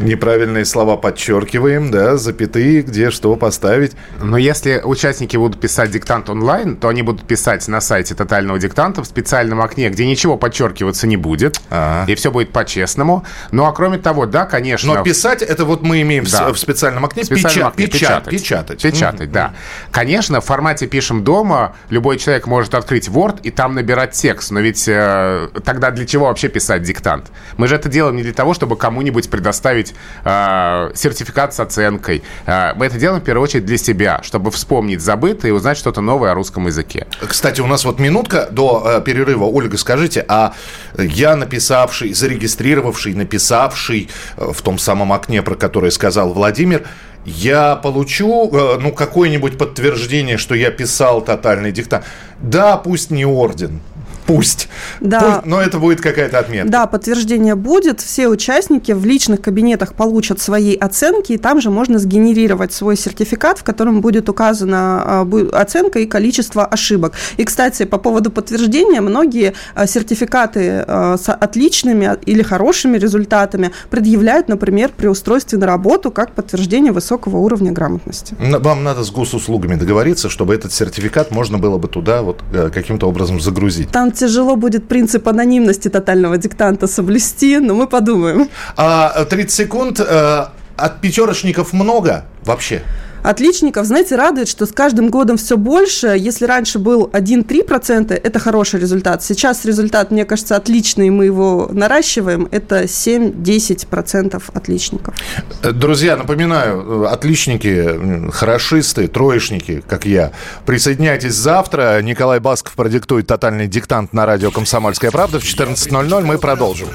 Неправильные 0.00 0.64
слова 0.64 0.96
подчеркиваем, 0.96 1.90
да, 1.90 2.16
запятые, 2.16 2.82
где 2.82 3.10
что 3.10 3.34
поставить. 3.36 3.92
Но 4.20 4.36
если 4.36 4.80
участники 4.84 5.36
будут 5.36 5.60
писать 5.60 5.90
диктант 5.90 6.28
онлайн, 6.28 6.76
то 6.76 6.88
они 6.88 7.02
будут 7.02 7.26
писать 7.26 7.66
на 7.68 7.80
сайте 7.80 8.14
тотального 8.14 8.58
диктанта 8.58 9.02
в 9.02 9.06
специальном 9.06 9.60
окне, 9.60 9.88
где 9.88 10.06
ничего 10.06 10.36
подчеркиваться 10.36 11.06
не 11.06 11.16
будет. 11.16 11.60
А-а. 11.70 12.04
И 12.10 12.14
все 12.14 12.30
будет 12.30 12.50
по-честному. 12.50 13.24
Ну, 13.50 13.64
а 13.64 13.72
кроме 13.72 13.98
того, 13.98 14.26
да, 14.26 14.44
конечно... 14.44 14.94
Но 14.94 15.02
писать, 15.02 15.42
это 15.42 15.64
вот 15.64 15.82
мы 15.82 16.02
имеем 16.02 16.24
да. 16.24 16.52
в 16.52 16.58
специальном 16.58 17.04
окне, 17.04 17.22
в 17.22 17.26
специальном 17.26 17.68
окне 17.68 17.86
печатать. 17.86 18.30
Печатать, 18.30 18.82
печатать 18.82 19.28
mm-hmm. 19.28 19.32
да. 19.32 19.54
Конечно, 19.90 20.40
в 20.40 20.44
формате 20.44 20.86
«пишем 20.86 21.24
дома» 21.24 21.74
любой 21.88 22.18
человек 22.18 22.46
может 22.46 22.74
открыть 22.74 23.08
Word 23.08 23.40
и 23.42 23.50
там 23.50 23.74
набирать 23.74 24.12
текст. 24.12 24.50
Но 24.50 24.60
ведь 24.60 24.86
э, 24.86 25.48
тогда 25.64 25.90
для 25.90 26.06
чего 26.06 26.26
вообще 26.26 26.48
писать 26.48 26.82
диктант? 26.82 27.30
Мы 27.56 27.68
же 27.68 27.76
это 27.76 27.88
делаем 27.88 28.16
не 28.16 28.22
для 28.22 28.32
того, 28.32 28.54
чтобы 28.54 28.76
кому-нибудь 28.76 29.30
предоставить 29.30 29.61
э, 29.64 30.90
сертификат 30.94 31.54
с 31.54 31.60
оценкой. 31.60 32.22
Э, 32.46 32.74
мы 32.74 32.86
это 32.86 32.98
делаем 32.98 33.20
в 33.20 33.24
первую 33.24 33.44
очередь 33.44 33.64
для 33.64 33.78
себя, 33.78 34.20
чтобы 34.22 34.50
вспомнить 34.50 35.00
забытое 35.00 35.50
и 35.50 35.54
узнать 35.54 35.78
что-то 35.78 36.00
новое 36.00 36.32
о 36.32 36.34
русском 36.34 36.66
языке. 36.66 37.06
Кстати, 37.20 37.60
у 37.60 37.66
нас 37.66 37.84
вот 37.84 37.98
минутка 37.98 38.48
до 38.50 38.82
э, 38.84 39.00
перерыва. 39.02 39.44
Ольга, 39.44 39.76
скажите, 39.76 40.24
а 40.28 40.54
я 40.98 41.36
написавший, 41.36 42.12
зарегистрировавший, 42.12 43.14
написавший 43.14 44.08
э, 44.36 44.52
в 44.52 44.62
том 44.62 44.78
самом 44.78 45.12
окне, 45.12 45.42
про 45.42 45.54
которое 45.54 45.90
сказал 45.90 46.32
Владимир, 46.32 46.86
я 47.24 47.76
получу, 47.76 48.50
э, 48.52 48.78
ну, 48.80 48.92
какое-нибудь 48.92 49.58
подтверждение, 49.58 50.36
что 50.36 50.54
я 50.54 50.70
писал 50.70 51.20
тотальный 51.20 51.72
диктант. 51.72 52.04
Да, 52.40 52.76
пусть 52.76 53.10
не 53.10 53.24
орден, 53.24 53.80
Пусть. 54.26 54.68
Да. 55.00 55.20
Пусть, 55.20 55.46
но 55.46 55.60
это 55.60 55.78
будет 55.78 56.00
какая-то 56.00 56.38
отметка. 56.38 56.70
Да, 56.70 56.86
подтверждение 56.86 57.54
будет. 57.54 58.00
Все 58.00 58.28
участники 58.28 58.92
в 58.92 59.04
личных 59.04 59.40
кабинетах 59.40 59.94
получат 59.94 60.40
свои 60.40 60.76
оценки, 60.76 61.32
и 61.32 61.38
там 61.38 61.60
же 61.60 61.70
можно 61.70 61.98
сгенерировать 61.98 62.72
свой 62.72 62.96
сертификат, 62.96 63.58
в 63.58 63.64
котором 63.64 64.00
будет 64.00 64.28
указана 64.28 65.02
а, 65.04 65.28
оценка 65.52 65.98
и 65.98 66.06
количество 66.06 66.64
ошибок. 66.64 67.14
И, 67.36 67.44
кстати, 67.44 67.84
по 67.84 67.98
поводу 67.98 68.30
подтверждения, 68.30 69.00
многие 69.00 69.54
а, 69.74 69.86
сертификаты 69.86 70.84
а, 70.86 71.16
с 71.16 71.32
отличными 71.32 72.16
или 72.26 72.42
хорошими 72.42 72.98
результатами 72.98 73.72
предъявляют, 73.90 74.48
например, 74.48 74.90
при 74.96 75.06
устройстве 75.06 75.58
на 75.58 75.66
работу 75.66 76.10
как 76.10 76.32
подтверждение 76.32 76.92
высокого 76.92 77.38
уровня 77.38 77.72
грамотности. 77.72 78.36
Вам 78.38 78.84
надо 78.84 79.02
с 79.02 79.10
госуслугами 79.10 79.74
договориться, 79.74 80.28
чтобы 80.28 80.54
этот 80.54 80.72
сертификат 80.72 81.30
можно 81.30 81.58
было 81.58 81.78
бы 81.78 81.88
туда 81.88 82.22
вот 82.22 82.42
э, 82.52 82.70
каким-то 82.72 83.08
образом 83.08 83.40
загрузить. 83.40 83.90
Там 83.90 84.11
тяжело 84.14 84.56
будет 84.56 84.88
принцип 84.88 85.28
анонимности 85.28 85.88
тотального 85.88 86.38
диктанта 86.38 86.86
соблюсти, 86.86 87.58
но 87.58 87.74
мы 87.74 87.86
подумаем. 87.86 88.48
А 88.76 89.24
30 89.24 89.50
секунд. 89.50 90.00
Э, 90.00 90.46
от 90.76 91.00
пятерочников 91.00 91.72
много 91.72 92.24
вообще? 92.44 92.82
Отличников, 93.22 93.86
знаете, 93.86 94.16
радует, 94.16 94.48
что 94.48 94.66
с 94.66 94.72
каждым 94.72 95.10
годом 95.10 95.36
все 95.36 95.56
больше. 95.56 96.16
Если 96.18 96.44
раньше 96.44 96.78
был 96.78 97.08
1-3%, 97.12 98.12
это 98.12 98.38
хороший 98.38 98.80
результат. 98.80 99.22
Сейчас 99.22 99.64
результат, 99.64 100.10
мне 100.10 100.24
кажется, 100.24 100.56
отличный, 100.56 101.10
мы 101.10 101.26
его 101.26 101.68
наращиваем. 101.72 102.48
Это 102.50 102.84
7-10% 102.84 104.42
отличников. 104.54 105.14
Друзья, 105.62 106.16
напоминаю, 106.16 107.10
отличники, 107.10 108.30
хорошисты, 108.30 109.08
троечники, 109.08 109.82
как 109.86 110.04
я, 110.04 110.32
присоединяйтесь 110.66 111.34
завтра. 111.34 112.00
Николай 112.02 112.40
Басков 112.40 112.74
продиктует 112.74 113.26
тотальный 113.26 113.66
диктант 113.66 114.12
на 114.12 114.26
радио 114.26 114.50
«Комсомольская 114.50 115.10
правда» 115.10 115.38
в 115.40 115.44
14.00. 115.44 116.24
Мы 116.24 116.38
продолжим. 116.38 116.88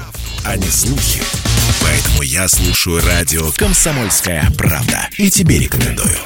А 0.44 0.56
не 0.56 0.68
слухи. 0.68 1.20
Поэтому 1.80 2.22
я 2.22 2.48
слушаю 2.48 3.00
радио 3.04 3.50
«Комсомольская 3.56 4.50
правда». 4.56 5.08
И 5.16 5.30
тебе 5.30 5.58
рекомендую. 5.58 6.18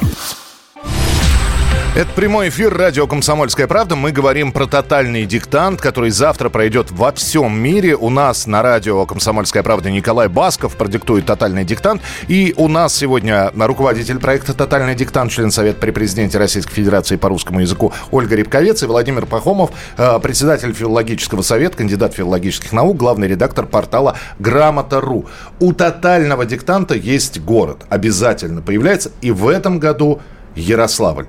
Это 1.95 2.09
прямой 2.15 2.49
эфир 2.49 2.75
радио 2.75 3.07
«Комсомольская 3.07 3.67
правда». 3.67 3.97
Мы 3.97 4.13
говорим 4.13 4.51
про 4.51 4.67
тотальный 4.67 5.27
диктант, 5.27 5.79
который 5.83 6.09
завтра 6.09 6.49
пройдет 6.49 6.91
во 6.91 7.13
всем 7.13 7.61
мире. 7.61 7.97
У 7.97 8.09
нас 8.09 8.47
на 8.47 8.63
радио 8.63 9.05
«Комсомольская 9.05 9.63
правда» 9.63 9.91
Николай 9.91 10.29
Басков 10.29 10.79
продиктует 10.79 11.27
тотальный 11.27 11.67
диктант. 11.67 12.01
И 12.29 12.55
у 12.57 12.69
нас 12.69 12.95
сегодня 12.95 13.53
руководитель 13.55 14.19
проекта 14.21 14.55
«Тотальный 14.55 14.95
диктант», 14.95 15.33
член 15.33 15.51
Совета 15.51 15.81
при 15.81 15.91
президенте 15.91 16.39
Российской 16.39 16.73
Федерации 16.73 17.17
по 17.17 17.29
русскому 17.29 17.61
языку 17.61 17.93
Ольга 18.11 18.37
Рябковец 18.37 18.83
и 18.83 18.87
Владимир 18.87 19.27
Пахомов, 19.27 19.73
э, 19.99 20.19
председатель 20.23 20.73
филологического 20.73 21.43
совета, 21.43 21.77
кандидат 21.77 22.15
филологических 22.15 22.73
наук, 22.73 22.97
главный 22.97 23.29
редактор 23.29 23.67
портала 23.67 24.17
«Грамота.ру». 24.39 25.27
У 25.61 25.75
тотального 25.75 26.47
диктанта 26.47 26.95
есть 26.95 27.39
город. 27.41 27.85
Обязательно 27.91 28.63
появляется. 28.63 29.11
И 29.21 29.31
в 29.31 29.47
этом 29.47 29.79
году 29.79 30.23
Ярославль. 30.55 31.27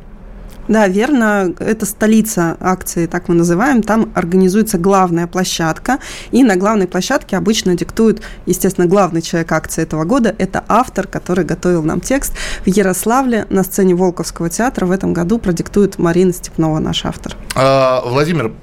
Да, 0.67 0.87
верно. 0.87 1.53
Это 1.59 1.85
столица 1.85 2.57
акции, 2.59 3.05
так 3.05 3.27
мы 3.27 3.35
называем. 3.35 3.83
Там 3.83 4.11
организуется 4.15 4.77
главная 4.77 5.27
площадка. 5.27 5.99
И 6.31 6.43
на 6.43 6.55
главной 6.55 6.87
площадке 6.87 7.37
обычно 7.37 7.75
диктует, 7.75 8.21
естественно, 8.45 8.87
главный 8.87 9.21
человек 9.21 9.51
акции 9.51 9.83
этого 9.83 10.05
года. 10.05 10.33
Это 10.37 10.63
автор, 10.67 11.07
который 11.07 11.45
готовил 11.45 11.83
нам 11.83 12.01
текст. 12.01 12.33
В 12.65 12.67
Ярославле 12.67 13.45
на 13.49 13.63
сцене 13.63 13.95
Волковского 13.95 14.49
театра 14.49 14.85
в 14.85 14.91
этом 14.91 15.13
году 15.13 15.37
продиктует 15.37 15.99
Марина 15.99 16.33
Степнова, 16.33 16.79
наш 16.79 17.05
автор. 17.05 17.35
А, 17.55 18.01
Владимир, 18.05 18.53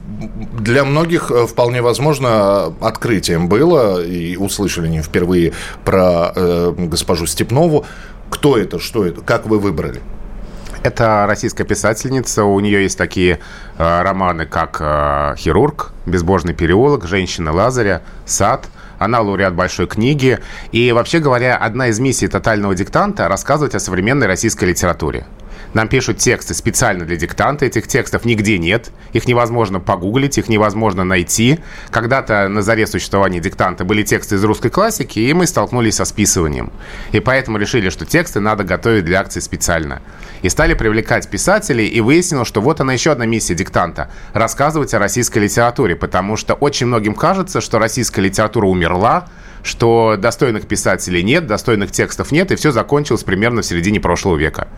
для 0.58 0.84
многих 0.84 1.30
э, 1.30 1.46
вполне 1.46 1.82
возможно 1.82 2.74
открытием 2.80 3.48
было, 3.48 4.02
и 4.02 4.36
услышали 4.36 4.88
не 4.88 5.02
впервые 5.02 5.52
про 5.84 6.32
э, 6.34 6.74
госпожу 6.76 7.26
Степнову. 7.26 7.84
Кто 8.28 8.56
это, 8.56 8.78
что 8.78 9.04
это, 9.04 9.22
как 9.22 9.46
вы 9.46 9.58
выбрали? 9.58 10.00
Это 10.82 11.26
российская 11.28 11.64
писательница. 11.64 12.44
У 12.44 12.58
нее 12.58 12.82
есть 12.82 12.96
такие 12.96 13.38
э, 13.76 14.02
романы, 14.02 14.46
как 14.46 14.78
э, 14.80 15.34
«Хирург», 15.36 15.92
«Безбожный 16.06 16.54
переулок», 16.54 17.06
«Женщина 17.06 17.52
Лазаря», 17.52 18.00
«Сад». 18.24 18.66
Она 18.98 19.20
лауреат 19.20 19.54
большой 19.54 19.86
книги. 19.86 20.38
И, 20.72 20.92
вообще 20.92 21.18
говоря, 21.18 21.56
одна 21.56 21.88
из 21.88 21.98
миссий 22.00 22.28
тотального 22.28 22.74
диктанта– 22.74 23.28
рассказывать 23.28 23.74
о 23.74 23.80
современной 23.80 24.26
российской 24.26 24.66
литературе. 24.66 25.26
Нам 25.74 25.88
пишут 25.88 26.18
тексты 26.18 26.54
специально 26.54 27.04
для 27.04 27.16
диктанта. 27.16 27.66
Этих 27.66 27.86
текстов 27.86 28.24
нигде 28.24 28.58
нет. 28.58 28.90
Их 29.12 29.26
невозможно 29.26 29.80
погуглить, 29.80 30.38
их 30.38 30.48
невозможно 30.48 31.04
найти. 31.04 31.58
Когда-то 31.90 32.48
на 32.48 32.62
заре 32.62 32.86
существования 32.86 33.40
диктанта 33.40 33.84
были 33.84 34.02
тексты 34.02 34.36
из 34.36 34.44
русской 34.44 34.70
классики, 34.70 35.18
и 35.18 35.32
мы 35.32 35.46
столкнулись 35.46 35.96
со 35.96 36.04
списыванием. 36.04 36.72
И 37.12 37.20
поэтому 37.20 37.58
решили, 37.58 37.90
что 37.90 38.04
тексты 38.04 38.40
надо 38.40 38.64
готовить 38.64 39.04
для 39.04 39.20
акции 39.20 39.40
специально. 39.40 40.02
И 40.42 40.48
стали 40.48 40.74
привлекать 40.74 41.28
писателей, 41.28 41.86
и 41.86 42.00
выяснилось, 42.00 42.48
что 42.48 42.60
вот 42.60 42.80
она 42.80 42.92
еще 42.92 43.12
одна 43.12 43.26
миссия 43.26 43.54
диктанта– 43.54 44.10
рассказывать 44.32 44.94
о 44.94 44.98
российской 44.98 45.40
литературе, 45.40 45.96
потому 45.96 46.36
что 46.36 46.54
очень 46.54 46.86
многим 46.86 47.14
кажется, 47.14 47.60
что 47.60 47.78
российская 47.78 48.22
литература 48.22 48.66
умерла, 48.66 49.26
что 49.62 50.16
достойных 50.18 50.66
писателей 50.66 51.22
нет, 51.22 51.46
достойных 51.46 51.90
текстов 51.90 52.32
нет, 52.32 52.50
и 52.50 52.56
все 52.56 52.72
закончилось 52.72 53.24
примерно 53.24 53.62
в 53.62 53.66
середине 53.66 54.00
прошлого 54.00 54.36
века. 54.36 54.68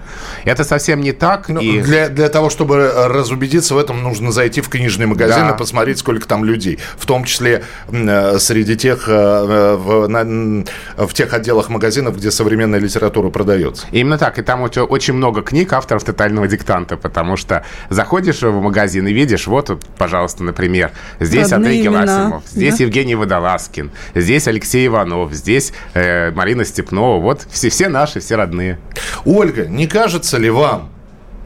Это 0.44 0.64
совсем 0.64 0.81
не 0.88 1.12
так. 1.12 1.48
Ну, 1.48 1.60
и... 1.60 1.80
для, 1.80 2.08
для 2.08 2.28
того, 2.28 2.50
чтобы 2.50 2.90
разубедиться 3.06 3.74
в 3.74 3.78
этом, 3.78 4.02
нужно 4.02 4.32
зайти 4.32 4.60
в 4.60 4.68
книжный 4.68 5.06
магазин 5.06 5.48
да. 5.48 5.54
и 5.54 5.58
посмотреть, 5.58 5.98
сколько 5.98 6.26
там 6.26 6.44
людей. 6.44 6.78
В 6.96 7.06
том 7.06 7.24
числе 7.24 7.64
э, 7.90 8.38
среди 8.38 8.76
тех, 8.76 9.04
э, 9.08 9.76
в, 9.76 10.08
на, 10.08 10.64
в 10.96 11.14
тех 11.14 11.32
отделах 11.32 11.68
магазинов, 11.68 12.16
где 12.16 12.30
современная 12.30 12.80
литература 12.80 13.30
продается. 13.30 13.86
Именно 13.92 14.18
так. 14.18 14.38
И 14.38 14.42
там 14.42 14.62
очень 14.62 15.14
много 15.14 15.42
книг 15.42 15.72
авторов 15.72 16.04
тотального 16.04 16.48
диктанта, 16.48 16.96
потому 16.96 17.36
что 17.36 17.64
заходишь 17.88 18.42
в 18.42 18.60
магазин 18.60 19.06
и 19.06 19.12
видишь, 19.12 19.46
вот, 19.46 19.78
пожалуйста, 19.96 20.42
например, 20.44 20.92
здесь 21.20 21.52
Родные 21.52 21.56
Андрей 21.56 21.82
Геласимов, 21.82 22.42
здесь 22.46 22.78
да? 22.78 22.84
Евгений 22.84 23.14
Водолазкин, 23.14 23.90
здесь 24.14 24.48
Алексей 24.48 24.72
Алексей 24.72 24.86
Иванов, 24.86 25.32
здесь 25.34 25.72
э, 25.92 26.30
Марина 26.30 26.64
Степнова. 26.64 27.20
Вот 27.20 27.46
все, 27.50 27.68
все 27.68 27.88
наши, 27.88 28.20
все 28.20 28.36
родные. 28.36 28.78
Ольга, 29.26 29.66
не 29.66 29.86
кажется 29.86 30.38
ли 30.38 30.48
вам, 30.48 30.71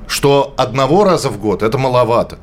что 0.07 0.55
одного 0.57 1.05
раза 1.05 1.29
в 1.31 1.39
год 1.39 1.63
это 1.63 1.79
маловато? 1.79 2.39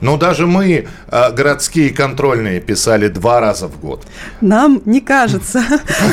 Но 0.00 0.16
даже 0.16 0.46
мы, 0.46 0.86
э, 1.08 1.32
городские 1.32 1.90
контрольные, 1.90 2.60
писали 2.60 3.08
два 3.08 3.40
раза 3.40 3.68
в 3.68 3.80
год. 3.80 4.02
Нам 4.40 4.82
не 4.84 5.00
кажется. 5.00 5.62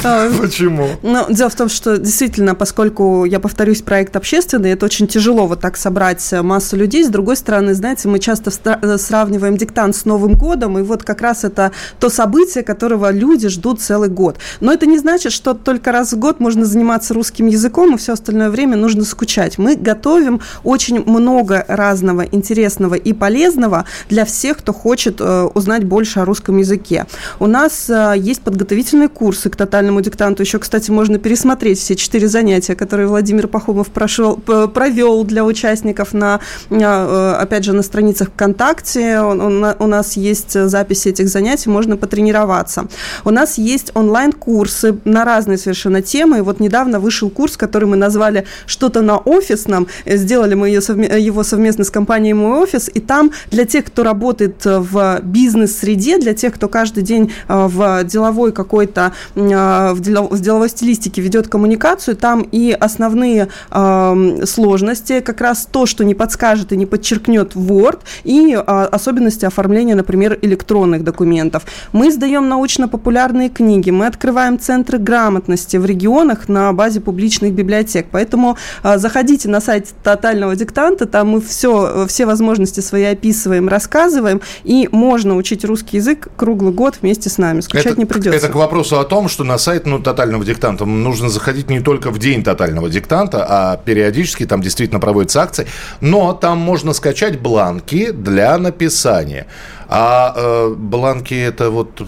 Почему? 0.42 0.88
Ну, 1.02 1.26
дело 1.30 1.50
в 1.50 1.56
том, 1.56 1.70
что 1.70 1.98
действительно, 1.98 2.56
поскольку, 2.56 3.26
я 3.26 3.40
повторюсь, 3.40 3.82
проект 3.82 4.16
общественный, 4.16 4.72
это 4.72 4.86
очень 4.86 5.08
тяжело 5.08 5.48
вот 5.48 5.60
так 5.62 5.78
собрать 5.78 6.34
массу 6.42 6.78
людей. 6.78 7.04
С 7.04 7.10
другой 7.10 7.36
стороны, 7.36 7.74
знаете, 7.74 8.08
мы 8.08 8.20
часто 8.20 8.52
э, 8.66 8.98
сравниваем 8.98 9.58
диктант 9.58 9.96
с 9.96 10.06
Новым 10.06 10.34
годом, 10.34 10.78
и 10.78 10.82
вот 10.82 11.04
как 11.04 11.22
раз 11.22 11.44
это 11.44 11.72
то 12.00 12.10
событие, 12.10 12.64
которого 12.64 13.12
люди 13.12 13.48
ждут 13.48 13.82
целый 13.82 14.10
год. 14.10 14.38
Но 14.60 14.72
это 14.74 14.86
не 14.86 14.98
значит, 15.00 15.32
что 15.32 15.54
только 15.54 15.92
раз 15.92 16.14
в 16.14 16.20
год 16.20 16.40
можно 16.40 16.66
заниматься 16.66 17.14
русским 17.14 17.48
языком, 17.48 17.96
и 17.96 17.98
все 17.98 18.14
остальное 18.14 18.50
время 18.50 18.78
нужно 18.78 19.04
скучать. 19.04 19.58
Мы 19.58 19.76
готовим 19.76 20.42
очень 20.64 21.04
много 21.06 21.66
разного 21.68 22.22
интересного 22.22 22.96
и 22.96 23.14
полезного, 23.14 23.73
доступного 23.74 23.86
для 24.10 24.26
всех, 24.26 24.58
кто 24.58 24.74
хочет 24.74 25.20
э, 25.20 25.44
узнать 25.54 25.84
больше 25.84 26.20
о 26.20 26.26
русском 26.26 26.58
языке. 26.58 27.06
У 27.40 27.48
нас 27.48 27.90
э, 27.90 28.14
есть 28.18 28.42
подготовительные 28.42 29.10
курсы 29.10 29.50
к 29.50 29.56
тотальному 29.56 30.02
диктанту. 30.02 30.44
Еще, 30.44 30.60
кстати, 30.60 30.92
можно 30.92 31.18
пересмотреть 31.18 31.80
все 31.80 31.96
четыре 31.96 32.28
занятия, 32.28 32.76
которые 32.76 33.08
Владимир 33.08 33.48
Пахомов 33.48 33.88
прошел, 33.88 34.38
провел 34.38 35.24
для 35.24 35.44
участников 35.44 36.14
на, 36.14 36.40
опять 36.70 37.64
же, 37.64 37.74
на 37.74 37.84
страницах 37.84 38.30
ВКонтакте. 38.30 39.20
У 39.22 39.88
нас 39.88 40.18
есть 40.18 40.54
записи 40.70 41.10
этих 41.10 41.30
занятий, 41.30 41.70
можно 41.70 41.98
потренироваться. 41.98 42.86
У 43.26 43.32
нас 43.32 43.58
есть 43.58 43.92
онлайн-курсы 43.96 44.98
на 45.06 45.26
разные 45.26 45.58
совершенно 45.58 46.02
темы. 46.02 46.38
И 46.38 46.42
вот 46.42 46.60
недавно 46.60 47.00
вышел 47.00 47.30
курс, 47.30 47.58
который 47.58 47.88
мы 47.88 47.96
назвали 47.96 48.46
«Что-то 48.66 49.02
на 49.02 49.18
офисном». 49.18 49.88
Сделали 50.06 50.56
мы 50.56 50.70
его 50.70 51.44
совместно 51.44 51.84
с 51.84 51.90
компанией 51.90 52.34
«Мой 52.34 52.64
офис». 52.64 52.90
И 52.94 53.00
там 53.00 53.32
для 53.52 53.63
тех, 53.66 53.86
кто 53.86 54.04
работает 54.04 54.66
в 54.66 55.22
бизнес-среде, 55.24 56.18
для 56.18 56.34
тех, 56.34 56.54
кто 56.54 56.68
каждый 56.68 57.04
день 57.04 57.32
э, 57.48 57.68
в 57.68 58.04
деловой 58.04 58.52
какой-то, 58.52 59.14
э, 59.36 59.94
в 59.94 60.40
деловой 60.40 60.70
стилистике 60.70 61.22
ведет 61.22 61.48
коммуникацию, 61.48 62.16
там 62.16 62.42
и 62.42 62.72
основные 62.72 63.50
эм, 63.72 64.46
сложности, 64.46 65.20
как 65.20 65.42
раз 65.42 65.68
то, 65.70 65.86
что 65.86 66.04
не 66.04 66.16
подскажет 66.16 66.74
и 66.74 66.78
не 66.78 66.86
подчеркнет 66.86 67.54
Word, 67.56 68.00
и 68.24 68.54
э, 68.56 68.60
особенности 68.60 69.46
оформления, 69.46 69.96
например, 69.96 70.38
электронных 70.42 71.04
документов. 71.04 71.64
Мы 71.92 72.12
сдаем 72.12 72.50
научно-популярные 72.50 73.50
книги, 73.50 73.92
мы 73.92 74.08
открываем 74.08 74.60
центры 74.60 74.98
грамотности 74.98 75.78
в 75.78 75.86
регионах 75.86 76.50
на 76.50 76.74
базе 76.74 77.02
публичных 77.02 77.54
библиотек. 77.54 78.08
Поэтому 78.12 78.58
заходите 78.84 79.50
на 79.50 79.62
сайт 79.62 79.90
тотального 80.04 80.56
диктанта, 80.56 81.06
там 81.06 81.30
мы 81.30 81.42
все, 81.42 82.06
все 82.08 82.26
возможности 82.26 82.80
свои 82.80 83.04
описываем, 83.04 83.53
рассказываем, 83.62 84.42
и 84.64 84.90
можно 84.92 85.36
учить 85.36 85.66
русский 85.66 85.98
язык 85.98 86.28
круглый 86.36 86.74
год 86.74 87.00
вместе 87.02 87.30
с 87.30 87.38
нами. 87.38 87.62
Скучать 87.62 87.86
это, 87.86 88.00
не 88.00 88.06
придется. 88.06 88.38
Это 88.38 88.50
к 88.50 88.56
вопросу 88.56 89.00
о 89.00 89.04
том, 89.04 89.30
что 89.30 89.44
на 89.44 89.58
сайт 89.58 89.86
ну, 89.86 90.00
тотального 90.00 90.44
диктанта 90.44 90.86
нужно 90.86 91.30
заходить 91.30 91.70
не 91.70 91.80
только 91.80 92.12
в 92.12 92.20
день 92.20 92.44
тотального 92.44 92.90
диктанта, 92.90 93.46
а 93.48 93.78
периодически 93.78 94.46
там 94.46 94.62
действительно 94.62 95.00
проводятся 95.00 95.42
акции, 95.42 95.68
но 96.02 96.34
там 96.34 96.58
можно 96.58 96.94
скачать 96.94 97.40
бланки 97.40 98.12
для 98.12 98.58
написания. 98.58 99.48
А 99.88 100.34
э, 100.36 100.76
бланки 100.76 101.34
это 101.34 101.70
вот 101.70 102.02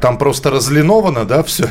там 0.00 0.18
просто 0.18 0.50
разлиновано, 0.50 1.24
да, 1.24 1.42
все? 1.42 1.68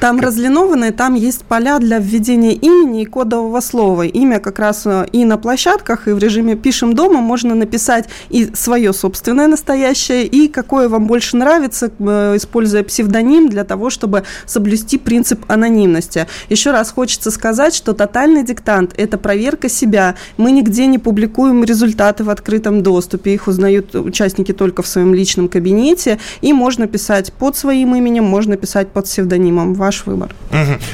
Там 0.00 0.20
разлиновано, 0.20 0.86
и 0.86 0.90
там 0.90 1.14
есть 1.14 1.44
поля 1.44 1.78
для 1.78 1.98
введения 1.98 2.52
имени 2.52 3.02
и 3.02 3.04
кодового 3.04 3.60
слова. 3.60 4.02
Имя 4.02 4.40
как 4.40 4.58
раз 4.58 4.86
э, 4.86 5.06
и 5.12 5.24
на 5.24 5.38
площадках, 5.38 6.08
и 6.08 6.12
в 6.12 6.18
режиме 6.18 6.56
«пишем 6.56 6.94
дома» 6.94 7.20
можно 7.20 7.54
написать 7.54 8.08
и 8.28 8.50
свое 8.54 8.92
собственное 8.92 9.46
настоящее, 9.46 10.26
и 10.26 10.48
какое 10.48 10.88
вам 10.88 11.06
больше 11.06 11.36
нравится, 11.36 11.90
э, 11.98 12.36
используя 12.36 12.82
псевдоним 12.82 13.48
для 13.48 13.64
того, 13.64 13.90
чтобы 13.90 14.24
соблюсти 14.46 14.98
принцип 14.98 15.44
анонимности. 15.48 16.26
Еще 16.48 16.72
раз 16.72 16.90
хочется 16.90 17.30
сказать, 17.30 17.74
что 17.74 17.92
тотальный 17.92 18.42
диктант– 18.42 18.94
это 18.96 19.16
проверка 19.16 19.68
себя. 19.68 20.16
Мы 20.36 20.50
нигде 20.52 20.86
не 20.86 20.98
публикуем 20.98 21.62
результаты 21.62 22.24
в 22.24 22.30
открытом 22.30 22.82
доступе, 22.82 23.34
их 23.34 23.46
узнают 23.46 23.94
участники 23.94 24.52
только 24.52 24.82
в 24.82 24.86
своем 24.86 25.14
личном 25.14 25.48
кабинете, 25.48 26.18
и 26.40 26.52
можно 26.52 26.86
писать 26.86 27.32
под 27.32 27.59
своим 27.60 27.94
именем, 27.94 28.24
можно 28.24 28.56
писать 28.56 28.88
под 28.90 29.04
псевдонимом. 29.04 29.74
Ваш 29.74 30.06
выбор. 30.06 30.34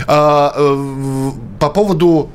А, 0.07 0.53
э, 0.57 1.31
по 1.59 1.71
поводу 1.71 2.29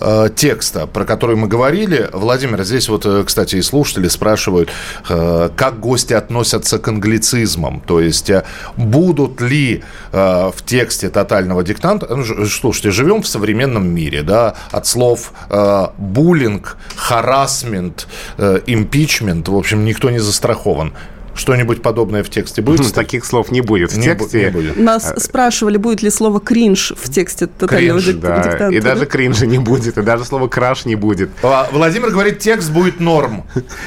э, 0.00 0.28
текста, 0.36 0.86
про 0.86 1.04
который 1.04 1.34
мы 1.36 1.48
говорили. 1.48 2.08
Владимир, 2.12 2.62
здесь 2.64 2.88
вот, 2.88 3.06
э, 3.06 3.24
кстати, 3.24 3.56
и 3.56 3.62
слушатели 3.62 4.08
спрашивают, 4.08 4.70
как 5.08 5.80
гости 5.80 6.14
относятся 6.14 6.78
к 6.78 6.88
англицизмам. 6.88 7.80
То 7.80 8.00
есть, 8.00 8.30
будут 8.76 9.40
ли 9.40 9.82
в 10.12 10.54
тексте 10.64 11.08
тотального 11.08 11.62
диктанта... 11.62 12.06
Ну, 12.14 12.46
слушайте, 12.46 12.90
живем 12.90 13.22
в 13.22 13.26
современном 13.26 13.88
мире, 13.88 14.22
да, 14.22 14.54
от 14.70 14.86
слов 14.86 15.32
буллинг, 15.98 16.76
харасмент, 16.96 18.06
импичмент, 18.66 19.48
в 19.48 19.56
общем, 19.56 19.84
никто 19.84 20.10
не 20.10 20.20
застрахован. 20.20 20.92
Что-нибудь 21.38 21.82
подобное 21.82 22.24
в 22.24 22.30
тексте 22.30 22.62
будет? 22.62 22.80
Ну, 22.80 22.90
таких 22.90 23.24
слов 23.24 23.52
не 23.52 23.60
будет 23.60 23.92
в 23.92 23.96
не 23.96 24.02
тексте. 24.02 24.46
Не 24.46 24.50
будет. 24.50 24.76
Нас 24.76 25.12
а, 25.12 25.20
спрашивали, 25.20 25.76
будет 25.76 26.02
ли 26.02 26.10
слово 26.10 26.40
кринж 26.40 26.92
в 26.96 27.08
тексте 27.08 27.46
тотального 27.46 28.00
кринж, 28.00 28.16
да. 28.16 28.42
диктанта. 28.42 28.76
И 28.76 28.80
даже 28.80 29.06
кринжа 29.06 29.46
не 29.46 29.58
будет, 29.58 29.96
и 29.98 30.02
даже 30.02 30.24
слова 30.24 30.48
краш 30.48 30.84
не 30.84 30.96
будет. 30.96 31.30
А, 31.44 31.68
Владимир 31.70 32.10
говорит, 32.10 32.40
текст 32.40 32.70
будет 32.70 32.98
норм. 32.98 33.44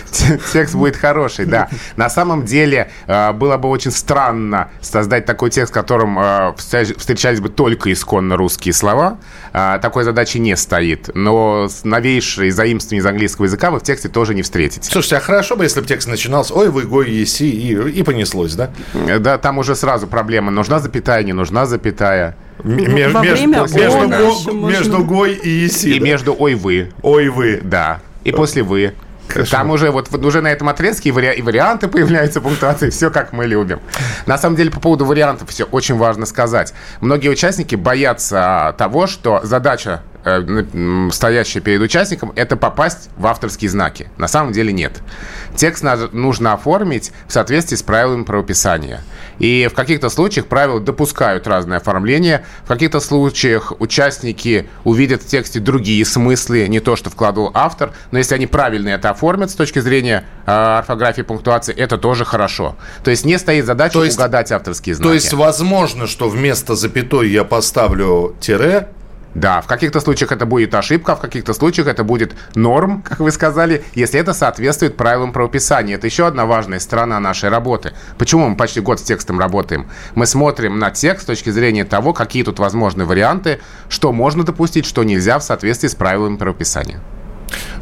Текст 0.53 0.75
будет 0.75 0.95
хороший, 0.95 1.45
да. 1.45 1.69
На 1.97 2.09
самом 2.09 2.45
деле, 2.45 2.89
а, 3.05 3.33
было 3.33 3.57
бы 3.57 3.67
очень 3.67 3.91
странно 3.91 4.69
создать 4.79 5.25
такой 5.25 5.49
текст, 5.49 5.71
в 5.71 5.73
котором 5.73 6.55
встречались 6.55 7.41
бы 7.41 7.49
только 7.49 7.91
исконно 7.91 8.37
русские 8.37 8.73
слова. 8.73 9.19
Такой 9.51 10.05
задачи 10.05 10.37
не 10.37 10.55
стоит. 10.55 11.09
Но 11.13 11.67
новейшие 11.83 12.51
заимствования 12.51 13.01
из 13.01 13.05
английского 13.05 13.45
языка 13.45 13.71
вы 13.71 13.79
в 13.79 13.83
тексте 13.83 14.07
тоже 14.07 14.33
не 14.33 14.41
встретите. 14.41 14.89
Слушайте, 14.89 15.17
а 15.17 15.19
хорошо 15.19 15.55
бы, 15.57 15.65
если 15.65 15.81
бы 15.81 15.87
текст 15.87 16.07
начинался 16.07 16.53
«Ой, 16.53 16.69
вы 16.69 16.83
гой 16.83 17.11
еси 17.11 17.40
и, 17.45 17.89
и 17.99 18.03
понеслось, 18.03 18.55
да? 18.55 18.71
Да, 19.19 19.37
там 19.37 19.57
уже 19.57 19.75
сразу 19.75 20.07
проблема. 20.07 20.51
Нужна 20.51 20.79
запятая, 20.79 21.23
не 21.23 21.33
нужна 21.33 21.65
запятая. 21.65 22.35
Между, 22.63 23.13
Во 23.13 23.21
время 23.21 23.57
между, 23.61 23.77
между, 24.07 24.53
между 24.53 25.03
гой 25.03 25.33
и 25.33 25.49
еси. 25.49 25.95
И 25.95 25.99
да? 25.99 26.05
между 26.05 26.35
ой 26.37 26.55
вы. 26.55 26.91
Ой 27.01 27.29
вы. 27.29 27.59
Да. 27.63 28.01
И 28.23 28.31
после 28.31 28.63
вы. 28.63 28.93
Хорошо. 29.27 29.51
Там 29.51 29.69
уже 29.71 29.91
вот 29.91 30.13
уже 30.13 30.41
на 30.41 30.51
этом 30.51 30.67
отрезке 30.69 31.09
и, 31.09 31.11
вари- 31.11 31.35
и 31.35 31.41
варианты 31.41 31.87
появляются 31.87 32.41
пунктуации, 32.41 32.89
все 32.89 33.09
как 33.09 33.31
мы 33.31 33.45
любим. 33.45 33.79
На 34.25 34.37
самом 34.37 34.57
деле 34.57 34.69
по 34.71 34.79
поводу 34.81 35.05
вариантов 35.05 35.49
все 35.49 35.63
очень 35.63 35.95
важно 35.95 36.25
сказать. 36.25 36.73
Многие 36.99 37.29
участники 37.29 37.75
боятся 37.75 38.75
того, 38.77 39.07
что 39.07 39.39
задача 39.43 40.01
Э, 40.23 41.09
стоящая 41.11 41.61
перед 41.61 41.81
участником, 41.81 42.31
это 42.35 42.55
попасть 42.55 43.09
в 43.17 43.25
авторские 43.25 43.71
знаки. 43.71 44.09
На 44.17 44.27
самом 44.27 44.51
деле 44.51 44.71
нет. 44.71 45.01
Текст 45.55 45.83
нужно 46.11 46.53
оформить 46.53 47.11
в 47.27 47.33
соответствии 47.33 47.75
с 47.75 47.81
правилами 47.81 48.23
правописания. 48.23 49.01
И 49.39 49.67
в 49.71 49.73
каких-то 49.73 50.09
случаях 50.09 50.45
правила 50.45 50.79
допускают 50.79 51.47
разное 51.47 51.77
оформление. 51.77 52.45
В 52.65 52.67
каких-то 52.67 52.99
случаях 52.99 53.73
участники 53.79 54.69
увидят 54.83 55.23
в 55.23 55.27
тексте 55.27 55.59
другие 55.59 56.05
смыслы, 56.05 56.67
не 56.67 56.79
то, 56.79 56.95
что 56.95 57.09
вкладывал 57.09 57.49
автор. 57.55 57.91
Но 58.11 58.19
если 58.19 58.35
они 58.35 58.45
правильно 58.45 58.89
это 58.89 59.09
оформят 59.09 59.49
с 59.49 59.55
точки 59.55 59.79
зрения 59.79 60.25
э, 60.45 60.51
орфографии, 60.51 61.23
пунктуации, 61.23 61.73
это 61.73 61.97
тоже 61.97 62.25
хорошо. 62.25 62.75
То 63.03 63.09
есть 63.09 63.25
не 63.25 63.39
стоит 63.39 63.65
задача 63.65 63.93
то 63.93 64.03
есть, 64.03 64.17
угадать 64.17 64.51
авторские 64.51 64.93
знаки. 64.93 65.07
То 65.07 65.13
есть 65.15 65.33
возможно, 65.33 66.05
что 66.05 66.29
вместо 66.29 66.75
запятой 66.75 67.29
я 67.29 67.43
поставлю 67.43 68.35
тире, 68.39 68.87
да, 69.33 69.61
в 69.61 69.67
каких-то 69.67 70.01
случаях 70.01 70.31
это 70.31 70.45
будет 70.45 70.75
ошибка, 70.75 71.15
в 71.15 71.21
каких-то 71.21 71.53
случаях 71.53 71.87
это 71.87 72.03
будет 72.03 72.35
норм, 72.55 73.01
как 73.01 73.19
вы 73.19 73.31
сказали, 73.31 73.83
если 73.93 74.19
это 74.19 74.33
соответствует 74.33 74.97
правилам 74.97 75.31
правописания. 75.31 75.95
Это 75.95 76.07
еще 76.07 76.27
одна 76.27 76.45
важная 76.45 76.79
сторона 76.79 77.19
нашей 77.19 77.49
работы. 77.49 77.93
Почему 78.17 78.49
мы 78.49 78.57
почти 78.57 78.81
год 78.81 78.99
с 78.99 79.03
текстом 79.03 79.39
работаем? 79.39 79.89
Мы 80.15 80.25
смотрим 80.25 80.79
на 80.79 80.91
текст 80.91 81.23
с 81.23 81.25
точки 81.27 81.49
зрения 81.49 81.85
того, 81.85 82.13
какие 82.13 82.43
тут 82.43 82.59
возможны 82.59 83.05
варианты, 83.05 83.61
что 83.87 84.11
можно 84.11 84.43
допустить, 84.43 84.85
что 84.85 85.03
нельзя 85.03 85.39
в 85.39 85.43
соответствии 85.43 85.87
с 85.87 85.95
правилами 85.95 86.35
правописания. 86.35 86.99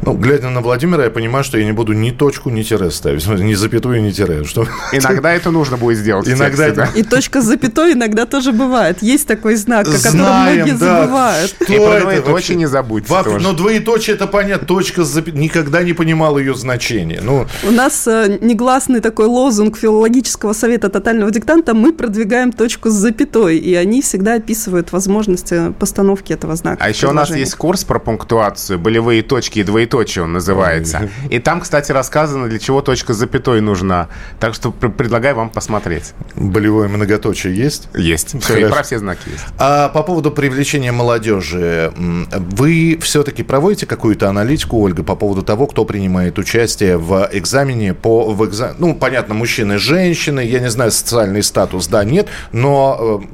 Ну, 0.02 0.14
глядя 0.14 0.48
на 0.50 0.60
Владимира, 0.60 1.04
я 1.04 1.10
понимаю, 1.10 1.44
что 1.44 1.58
я 1.58 1.64
не 1.64 1.72
буду 1.72 1.92
ни 1.92 2.10
точку, 2.10 2.50
ни 2.50 2.62
тире 2.62 2.90
ставить. 2.90 3.26
Ни 3.50 3.54
запятую, 3.54 4.02
ни 4.02 4.10
тире. 4.10 4.44
Что... 4.44 4.66
Иногда 4.92 5.32
это 5.34 5.50
нужно 5.50 5.76
будет 5.76 5.98
сделать. 5.98 6.28
Иногда 6.28 6.66
это... 6.66 6.88
И 6.94 7.02
точка 7.02 7.40
с 7.42 7.44
запятой 7.44 7.92
иногда 7.92 8.26
тоже 8.26 8.52
бывает. 8.52 9.02
Есть 9.02 9.26
такой 9.26 9.56
знак, 9.56 9.88
о 9.88 9.92
котором 9.92 10.12
Знаем, 10.12 10.56
многие 10.56 10.78
да. 10.78 11.02
забывают. 11.02 11.50
Что 11.50 11.72
и 11.72 11.78
про 11.78 12.00
двоеточие 12.00 12.56
не 12.56 12.66
забудьте 12.66 13.12
Вап... 13.12 13.24
тоже. 13.24 13.40
Но 13.40 13.52
двоеточие 13.52 14.16
это 14.16 14.26
понятно. 14.26 14.66
Точка 14.66 15.04
с 15.04 15.08
запятой. 15.08 15.40
Никогда 15.40 15.82
не 15.82 15.92
понимал 15.92 16.38
ее 16.38 16.54
значение. 16.54 17.20
Ну... 17.22 17.46
У 17.62 17.70
нас 17.70 18.06
э, 18.06 18.38
негласный 18.40 19.00
такой 19.00 19.26
лозунг 19.26 19.76
филологического 19.76 20.52
совета 20.52 20.88
тотального 20.88 21.30
диктанта 21.30 21.74
«Мы 21.74 21.92
продвигаем 21.92 22.52
точку 22.52 22.90
с 22.90 22.94
запятой». 22.94 23.58
И 23.58 23.74
они 23.74 24.02
всегда 24.02 24.34
описывают 24.34 24.92
возможности 24.92 25.72
постановки 25.78 26.32
этого 26.32 26.56
знака. 26.56 26.82
А 26.82 26.88
еще 26.88 27.08
у 27.08 27.12
нас 27.12 27.30
есть 27.34 27.54
курс 27.54 27.84
про 27.84 27.98
пунктуацию, 27.98 28.78
болевые 28.78 29.22
точки 29.22 29.59
и 29.60 29.64
двоеточие 29.64 30.24
он 30.24 30.32
называется. 30.32 31.08
И 31.28 31.38
там, 31.38 31.60
кстати, 31.60 31.92
рассказано, 31.92 32.48
для 32.48 32.58
чего 32.58 32.80
точка 32.82 33.14
с 33.14 33.16
запятой 33.16 33.60
нужна. 33.60 34.08
Так 34.38 34.54
что 34.54 34.70
предлагаю 34.70 35.36
вам 35.36 35.50
посмотреть. 35.50 36.12
Болевое 36.34 36.88
многоточие 36.88 37.54
есть? 37.54 37.88
Есть. 37.94 38.40
Все, 38.42 38.56
и 38.66 38.70
про 38.70 38.82
все 38.82 38.98
знаки 38.98 39.28
есть. 39.30 39.44
А 39.58 39.88
по 39.88 40.02
поводу 40.02 40.30
привлечения 40.30 40.92
молодежи, 40.92 41.92
вы 41.96 42.98
все-таки 43.00 43.42
проводите 43.42 43.86
какую-то 43.86 44.28
аналитику, 44.28 44.78
Ольга, 44.80 45.02
по 45.02 45.16
поводу 45.16 45.42
того, 45.42 45.66
кто 45.66 45.84
принимает 45.84 46.38
участие 46.38 46.96
в 46.96 47.28
экзамене 47.32 47.94
по... 47.94 48.32
В 48.32 48.46
экзамен... 48.46 48.76
Ну, 48.78 48.94
понятно, 48.94 49.34
мужчины, 49.34 49.78
женщины, 49.78 50.40
я 50.40 50.60
не 50.60 50.70
знаю, 50.70 50.90
социальный 50.90 51.42
статус, 51.42 51.86
да, 51.86 52.04
нет, 52.04 52.28
но 52.52 53.20
э, 53.22 53.26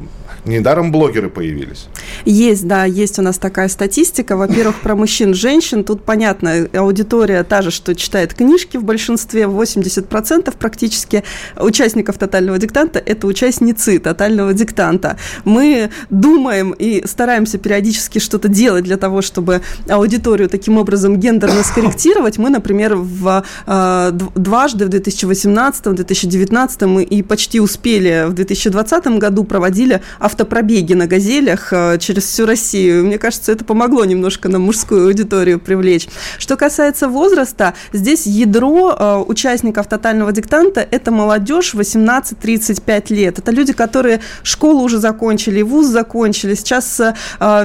Недаром 0.46 0.92
блогеры 0.92 1.28
появились. 1.28 1.88
Есть, 2.24 2.68
да, 2.68 2.84
есть 2.84 3.18
у 3.18 3.22
нас 3.22 3.36
такая 3.36 3.68
статистика. 3.68 4.36
Во-первых, 4.36 4.76
про 4.80 4.94
мужчин, 4.94 5.34
женщин. 5.34 5.82
Тут 5.82 6.04
понятно, 6.04 6.68
аудитория 6.72 7.42
та 7.42 7.62
же, 7.62 7.72
что 7.72 7.96
читает 7.96 8.32
книжки 8.32 8.76
в 8.76 8.84
большинстве. 8.84 9.42
80% 9.42 10.54
практически 10.56 11.24
участников 11.58 12.18
тотального 12.18 12.58
диктанта– 12.58 12.98
это 13.06 13.26
участницы 13.26 13.98
тотального 13.98 14.52
диктанта. 14.52 15.18
Мы 15.44 15.90
думаем 16.10 16.70
и 16.70 17.04
стараемся 17.06 17.58
периодически 17.58 18.20
что-то 18.20 18.46
делать 18.46 18.84
для 18.84 18.96
того, 18.96 19.22
чтобы 19.22 19.62
аудиторию 19.88 20.48
таким 20.48 20.78
образом 20.78 21.18
гендерно 21.18 21.64
скорректировать. 21.64 22.38
Мы, 22.38 22.50
например, 22.50 22.94
в, 22.94 23.44
э, 23.66 24.10
дважды 24.12 24.86
в 24.86 24.88
2018, 24.90 25.92
2019 25.92 27.02
и 27.02 27.22
почти 27.22 27.58
успели 27.58 28.26
в 28.28 28.32
2020 28.32 29.18
году 29.18 29.42
проводили 29.42 30.02
автопробеги 30.36 30.92
на 30.92 31.06
«Газелях» 31.06 31.72
э, 31.72 31.96
через 31.98 32.24
всю 32.24 32.44
Россию. 32.44 33.06
Мне 33.06 33.18
кажется, 33.18 33.52
это 33.52 33.64
помогло 33.64 34.04
немножко 34.04 34.50
нам 34.50 34.62
мужскую 34.62 35.06
аудиторию 35.06 35.58
привлечь. 35.58 36.08
Что 36.38 36.56
касается 36.56 37.08
возраста, 37.08 37.72
здесь 37.94 38.26
ядро 38.26 38.94
э, 38.98 39.24
участников 39.26 39.86
тотального 39.88 40.32
диктанта– 40.32 40.86
это 40.90 41.10
молодежь 41.10 41.74
18-35 41.74 43.14
лет. 43.14 43.38
Это 43.38 43.50
люди, 43.50 43.72
которые 43.72 44.20
школу 44.42 44.82
уже 44.82 44.98
закончили, 44.98 45.62
вуз 45.62 45.86
закончили, 45.86 46.54
сейчас 46.54 47.00
э, 47.00 47.14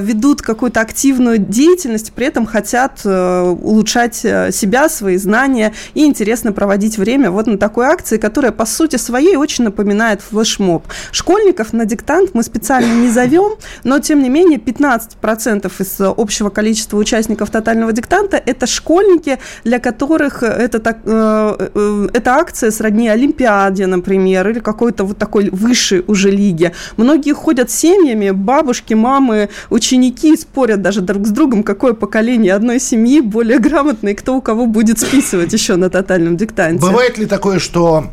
ведут 0.01 0.41
какую-то 0.41 0.79
активную 0.79 1.39
деятельность, 1.39 2.13
при 2.13 2.27
этом 2.27 2.45
хотят 2.45 3.05
улучшать 3.05 4.15
себя, 4.15 4.87
свои 4.89 5.17
знания 5.17 5.73
и 5.93 6.05
интересно 6.05 6.53
проводить 6.53 6.97
время 6.97 7.31
вот 7.31 7.47
на 7.47 7.57
такой 7.57 7.87
акции, 7.87 8.17
которая 8.17 8.51
по 8.51 8.65
сути 8.65 8.95
своей 8.95 9.35
очень 9.35 9.65
напоминает 9.65 10.21
флешмоб. 10.21 10.85
Школьников 11.11 11.73
на 11.73 11.85
диктант 11.85 12.33
мы 12.33 12.43
специально 12.43 12.60
не 12.69 13.09
зовем, 13.09 13.53
но 13.83 13.99
тем 13.99 14.21
не 14.21 14.29
менее 14.29 14.59
15% 14.59 15.71
из 15.79 15.95
общего 15.99 16.49
количества 16.49 16.97
участников 16.97 17.49
тотального 17.49 17.91
диктанта 17.91 18.41
это 18.43 18.67
школьники, 18.67 19.39
для 19.63 19.79
которых 19.79 20.43
это, 20.43 20.79
так, 20.79 20.99
э, 21.05 21.69
э, 21.73 22.07
эта 22.13 22.35
акция 22.35 22.71
сродни 22.71 23.09
Олимпиаде, 23.09 23.87
например, 23.87 24.49
или 24.49 24.59
какой-то 24.59 25.03
вот 25.03 25.17
такой 25.17 25.49
высшей 25.49 26.03
уже 26.07 26.31
лиге. 26.31 26.73
Многие 26.97 27.33
ходят 27.33 27.71
семьями, 27.71 28.31
бабушки, 28.31 28.93
мамы, 28.93 29.49
ученики 29.69 30.35
спорят 30.37 30.81
даже 30.81 31.01
друг 31.01 31.27
с 31.27 31.29
другом, 31.31 31.63
какое 31.63 31.93
поколение 31.93 32.53
одной 32.53 32.79
семьи 32.79 33.21
более 33.21 33.59
грамотное, 33.59 34.13
кто 34.15 34.35
у 34.35 34.41
кого 34.41 34.65
будет 34.65 34.99
списывать 34.99 35.53
еще 35.53 35.75
на 35.75 35.89
тотальном 35.89 36.37
диктанте. 36.37 36.81
Бывает 36.81 37.17
ли 37.17 37.25
такое, 37.25 37.59
что 37.59 38.05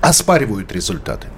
оспаривают 0.00 0.72
результаты? 0.72 1.28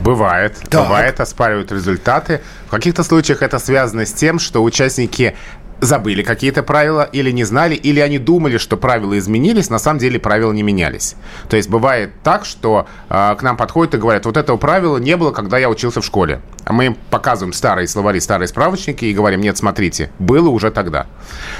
Бывает. 0.00 0.56
Так. 0.70 0.84
Бывает, 0.84 1.20
оспаривают 1.20 1.72
результаты. 1.72 2.40
В 2.66 2.70
каких-то 2.70 3.02
случаях 3.02 3.42
это 3.42 3.58
связано 3.58 4.06
с 4.06 4.12
тем, 4.12 4.38
что 4.38 4.62
участники 4.62 5.36
забыли 5.80 6.22
какие-то 6.22 6.62
правила 6.62 7.02
или 7.02 7.30
не 7.30 7.44
знали, 7.44 7.74
или 7.74 8.00
они 8.00 8.18
думали, 8.18 8.58
что 8.58 8.76
правила 8.76 9.18
изменились, 9.18 9.70
на 9.70 9.78
самом 9.78 9.98
деле 9.98 10.18
правила 10.18 10.52
не 10.52 10.62
менялись. 10.62 11.16
То 11.48 11.56
есть 11.56 11.68
бывает 11.68 12.12
так, 12.22 12.44
что 12.44 12.86
э, 13.08 13.36
к 13.38 13.42
нам 13.42 13.56
подходят 13.56 13.94
и 13.94 13.98
говорят, 13.98 14.24
вот 14.26 14.36
этого 14.36 14.56
правила 14.56 14.96
не 14.98 15.16
было, 15.16 15.32
когда 15.32 15.58
я 15.58 15.68
учился 15.68 16.00
в 16.00 16.04
школе. 16.04 16.40
А 16.66 16.72
мы 16.72 16.96
показываем 17.10 17.52
старые 17.52 17.86
словари, 17.86 18.18
старые 18.18 18.48
справочники 18.48 19.04
и 19.04 19.14
говорим, 19.14 19.40
нет, 19.40 19.56
смотрите, 19.56 20.10
было 20.18 20.48
уже 20.48 20.72
тогда. 20.72 21.06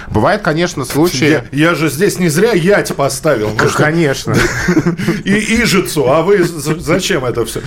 Бывает, 0.09 0.43
конечно, 0.43 0.85
случаи... 0.85 1.29
Я, 1.29 1.45
я 1.53 1.75
же 1.77 1.89
здесь 1.89 2.19
не 2.19 2.29
зря 2.29 2.55
ять 2.55 2.93
поставил. 2.97 3.51
Ну, 3.51 3.69
конечно. 3.73 4.35
И 5.25 5.63
ижицу, 5.63 6.11
а 6.11 6.23
вы 6.23 6.43
зачем 6.43 7.25
это 7.25 7.45
все? 7.45 7.61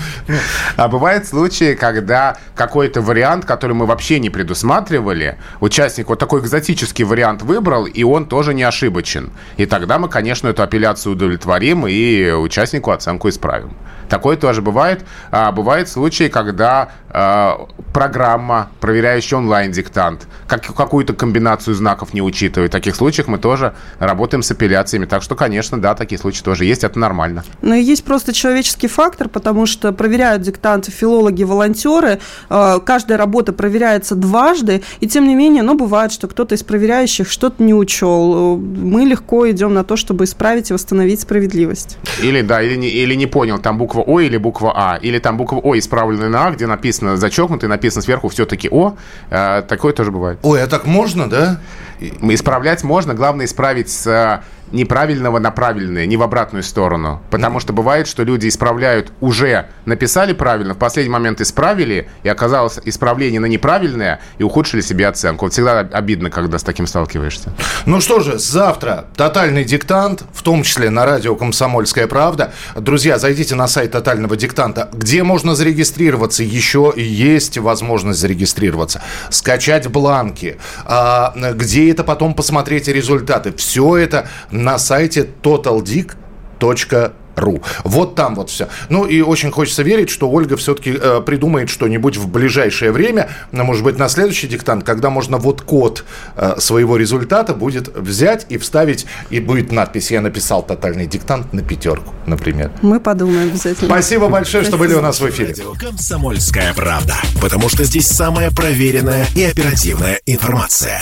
А 0.76 0.90
бывают 0.90 1.28
случаи, 1.28 1.76
когда 1.76 2.38
какой-то 2.56 3.00
вариант, 3.00 3.46
который 3.46 3.74
мы 3.74 3.86
вообще 3.86 4.20
не 4.20 4.30
предусматривали, 4.30 5.38
участник 5.62 6.10
вот 6.10 6.20
такой 6.20 6.42
экзотический 6.42 7.06
вариант 7.06 7.42
выбрал, 7.42 7.86
и 7.86 8.04
он 8.04 8.26
тоже 8.26 8.54
не 8.54 8.64
ошибочен. 8.64 9.32
И 9.56 9.66
тогда 9.66 9.98
мы, 9.98 10.10
конечно, 10.10 10.50
эту 10.50 10.62
апелляцию 10.62 11.14
удовлетворим 11.14 11.88
и 11.88 12.32
участнику 12.32 12.92
оценку 12.92 13.30
исправим. 13.30 13.78
Такое 14.10 14.38
тоже 14.38 14.62
бывает. 14.62 15.06
А, 15.32 15.52
бывают 15.52 15.88
случаи, 15.88 16.28
когда 16.28 16.90
а, 17.12 17.68
программа, 17.94 18.70
проверяющая 18.80 19.38
онлайн-диктант, 19.38 20.28
как, 20.48 20.66
какую-то 20.76 21.14
комбинацию 21.14 21.76
знаков 21.76 22.14
не 22.14 22.22
учитывает. 22.22 22.72
В 22.72 22.74
таких 22.74 22.96
случаях 22.96 23.28
мы 23.28 23.38
тоже 23.38 23.74
работаем 24.00 24.44
с 24.44 24.52
апелляциями. 24.52 25.06
Так 25.06 25.24
что, 25.24 25.36
конечно, 25.36 25.80
да, 25.80 25.96
такие 25.96 26.20
случаи 26.20 26.44
тоже 26.44 26.66
есть, 26.66 26.84
это 26.84 27.00
нормально. 27.00 27.44
Но 27.62 27.76
есть 27.76 28.04
просто 28.04 28.34
человеческий 28.34 28.88
фактор, 28.88 29.30
потому 29.30 29.66
что 29.66 29.92
проверяют 29.92 30.42
диктанты 30.42 30.92
филологи, 30.92 31.44
волонтеры. 31.44 32.20
А, 32.50 32.80
каждая 32.80 33.18
работа 33.18 33.54
проверяется 33.54 34.16
дважды, 34.16 34.84
и 35.00 35.08
тем 35.08 35.28
не 35.28 35.36
менее, 35.36 35.64
ну, 35.64 35.76
бывает, 35.76 36.12
что 36.12 36.28
кто-то 36.28 36.56
из 36.56 36.64
проверяющих 36.64 37.30
что-то 37.30 37.64
не 37.64 37.74
учел. 37.74 38.58
Мы 38.58 39.06
легко 39.06 39.50
идем 39.50 39.74
на 39.74 39.84
то, 39.84 39.96
чтобы 39.96 40.26
исправить 40.26 40.70
и 40.70 40.74
восстановить 40.74 41.22
справедливость. 41.22 41.98
Или, 42.22 42.42
да, 42.42 42.62
или 42.62 42.76
не, 42.76 42.88
или 42.88 43.16
не 43.16 43.26
понял, 43.26 43.60
там 43.60 43.78
буква 43.78 43.99
О 44.02 44.20
или 44.20 44.38
буква 44.38 44.74
А, 44.76 44.96
или 44.98 45.20
там 45.20 45.38
буква 45.38 45.58
О 45.58 45.78
исправленная 45.78 46.30
на 46.30 46.48
А, 46.48 46.52
где 46.52 46.68
написано 46.68 47.18
зачеркнутый, 47.18 47.70
написано 47.70 48.02
сверху 48.02 48.30
все-таки 48.30 48.70
О. 48.70 48.96
Э, 49.30 49.64
такое 49.68 49.94
тоже 49.94 50.12
бывает. 50.12 50.40
Ой, 50.44 50.62
а 50.64 50.68
так 50.68 50.86
можно, 50.86 51.30
да? 51.30 51.60
Исправлять 52.00 52.84
можно, 52.84 53.14
главное 53.14 53.46
исправить 53.46 53.90
с 53.90 54.42
неправильного 54.72 55.40
на 55.40 55.52
правильное, 55.52 56.06
не 56.06 56.18
в 56.18 56.24
обратную 56.24 56.64
сторону. 56.64 57.22
Потому 57.30 57.60
что 57.60 57.74
бывает, 57.74 58.08
что 58.08 58.24
люди 58.24 58.48
исправляют, 58.48 59.12
уже 59.20 59.68
написали 59.86 60.34
правильно, 60.34 60.74
в 60.74 60.78
последний 60.78 61.12
момент 61.12 61.42
исправили, 61.42 62.10
и 62.24 62.30
оказалось 62.30 62.80
исправление 62.86 63.40
на 63.40 63.46
неправильное, 63.46 64.20
и 64.38 64.44
ухудшили 64.44 64.82
себе 64.82 65.08
оценку. 65.08 65.46
Вот 65.46 65.54
всегда 65.54 65.80
обидно, 65.80 66.30
когда 66.30 66.60
с 66.60 66.64
таким 66.64 66.88
сталкиваешься. 66.88 67.54
Ну 67.86 68.02
что 68.02 68.20
же, 68.20 68.38
завтра 68.38 69.06
тотальный 69.16 69.64
диктант, 69.64 70.24
в 70.34 70.44
том 70.44 70.64
числе 70.64 70.90
на 70.90 71.06
радио 71.06 71.36
«Комсомольская 71.36 72.08
правда». 72.08 72.54
Друзья, 72.76 73.18
зайдите 73.18 73.56
на 73.56 73.68
сайт 73.68 73.92
тотального 73.92 74.36
диктанта, 74.36 74.90
где 74.94 75.24
можно 75.24 75.56
зарегистрироваться. 75.56 76.44
Еще 76.44 76.94
есть 76.96 77.58
возможность 77.58 78.20
зарегистрироваться. 78.20 79.02
Скачать 79.30 79.88
бланки, 79.88 80.58
а, 80.86 81.34
где 81.54 81.92
это 81.92 82.04
потом 82.04 82.34
посмотреть 82.34 82.88
результаты. 82.88 83.54
Все 83.54 83.98
это 83.98 84.28
на 84.60 84.78
сайте 84.78 85.28
totaldic.ru 85.42 87.12
ру. 87.40 87.62
Вот 87.84 88.16
там 88.16 88.36
вот 88.36 88.50
все. 88.50 88.68
Ну 88.90 89.06
и 89.06 89.22
очень 89.22 89.52
хочется 89.52 89.84
верить, 89.84 90.10
что 90.10 90.30
Ольга 90.30 90.58
все-таки 90.58 90.98
э, 91.00 91.22
придумает 91.26 91.70
что-нибудь 91.70 92.18
в 92.18 92.28
ближайшее 92.28 92.92
время, 92.92 93.30
ну, 93.52 93.64
может 93.64 93.84
быть, 93.84 93.98
на 93.98 94.10
следующий 94.10 94.48
диктант, 94.48 94.84
когда 94.84 95.10
можно 95.10 95.38
вот 95.38 95.62
код 95.62 96.04
э, 96.36 96.56
своего 96.60 96.98
результата 96.98 97.54
будет 97.54 97.88
взять 97.96 98.46
и 98.50 98.58
вставить, 98.58 99.06
и 99.30 99.40
будет 99.40 99.72
надпись 99.72 100.12
«Я 100.12 100.22
написал 100.22 100.64
тотальный 100.64 101.08
диктант 101.08 101.54
на 101.54 101.62
пятерку», 101.62 102.14
например. 102.26 102.72
Мы 102.82 103.00
подумаем 103.00 103.50
обязательно. 103.50 103.88
Спасибо 103.88 104.28
большое, 104.28 104.64
что 104.64 104.78
были 104.78 104.94
у 104.94 105.02
нас 105.02 105.20
в 105.20 105.30
эфире. 105.30 105.56
«Комсомольская 105.80 106.74
правда», 106.74 107.16
потому 107.42 107.70
что 107.70 107.84
здесь 107.84 108.08
самая 108.08 108.52
проверенная 108.52 109.26
и 109.36 109.44
оперативная 109.44 110.20
информация. 110.26 111.02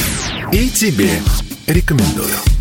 И 0.52 0.70
тебе 0.70 1.10
рекомендую. 1.67 2.58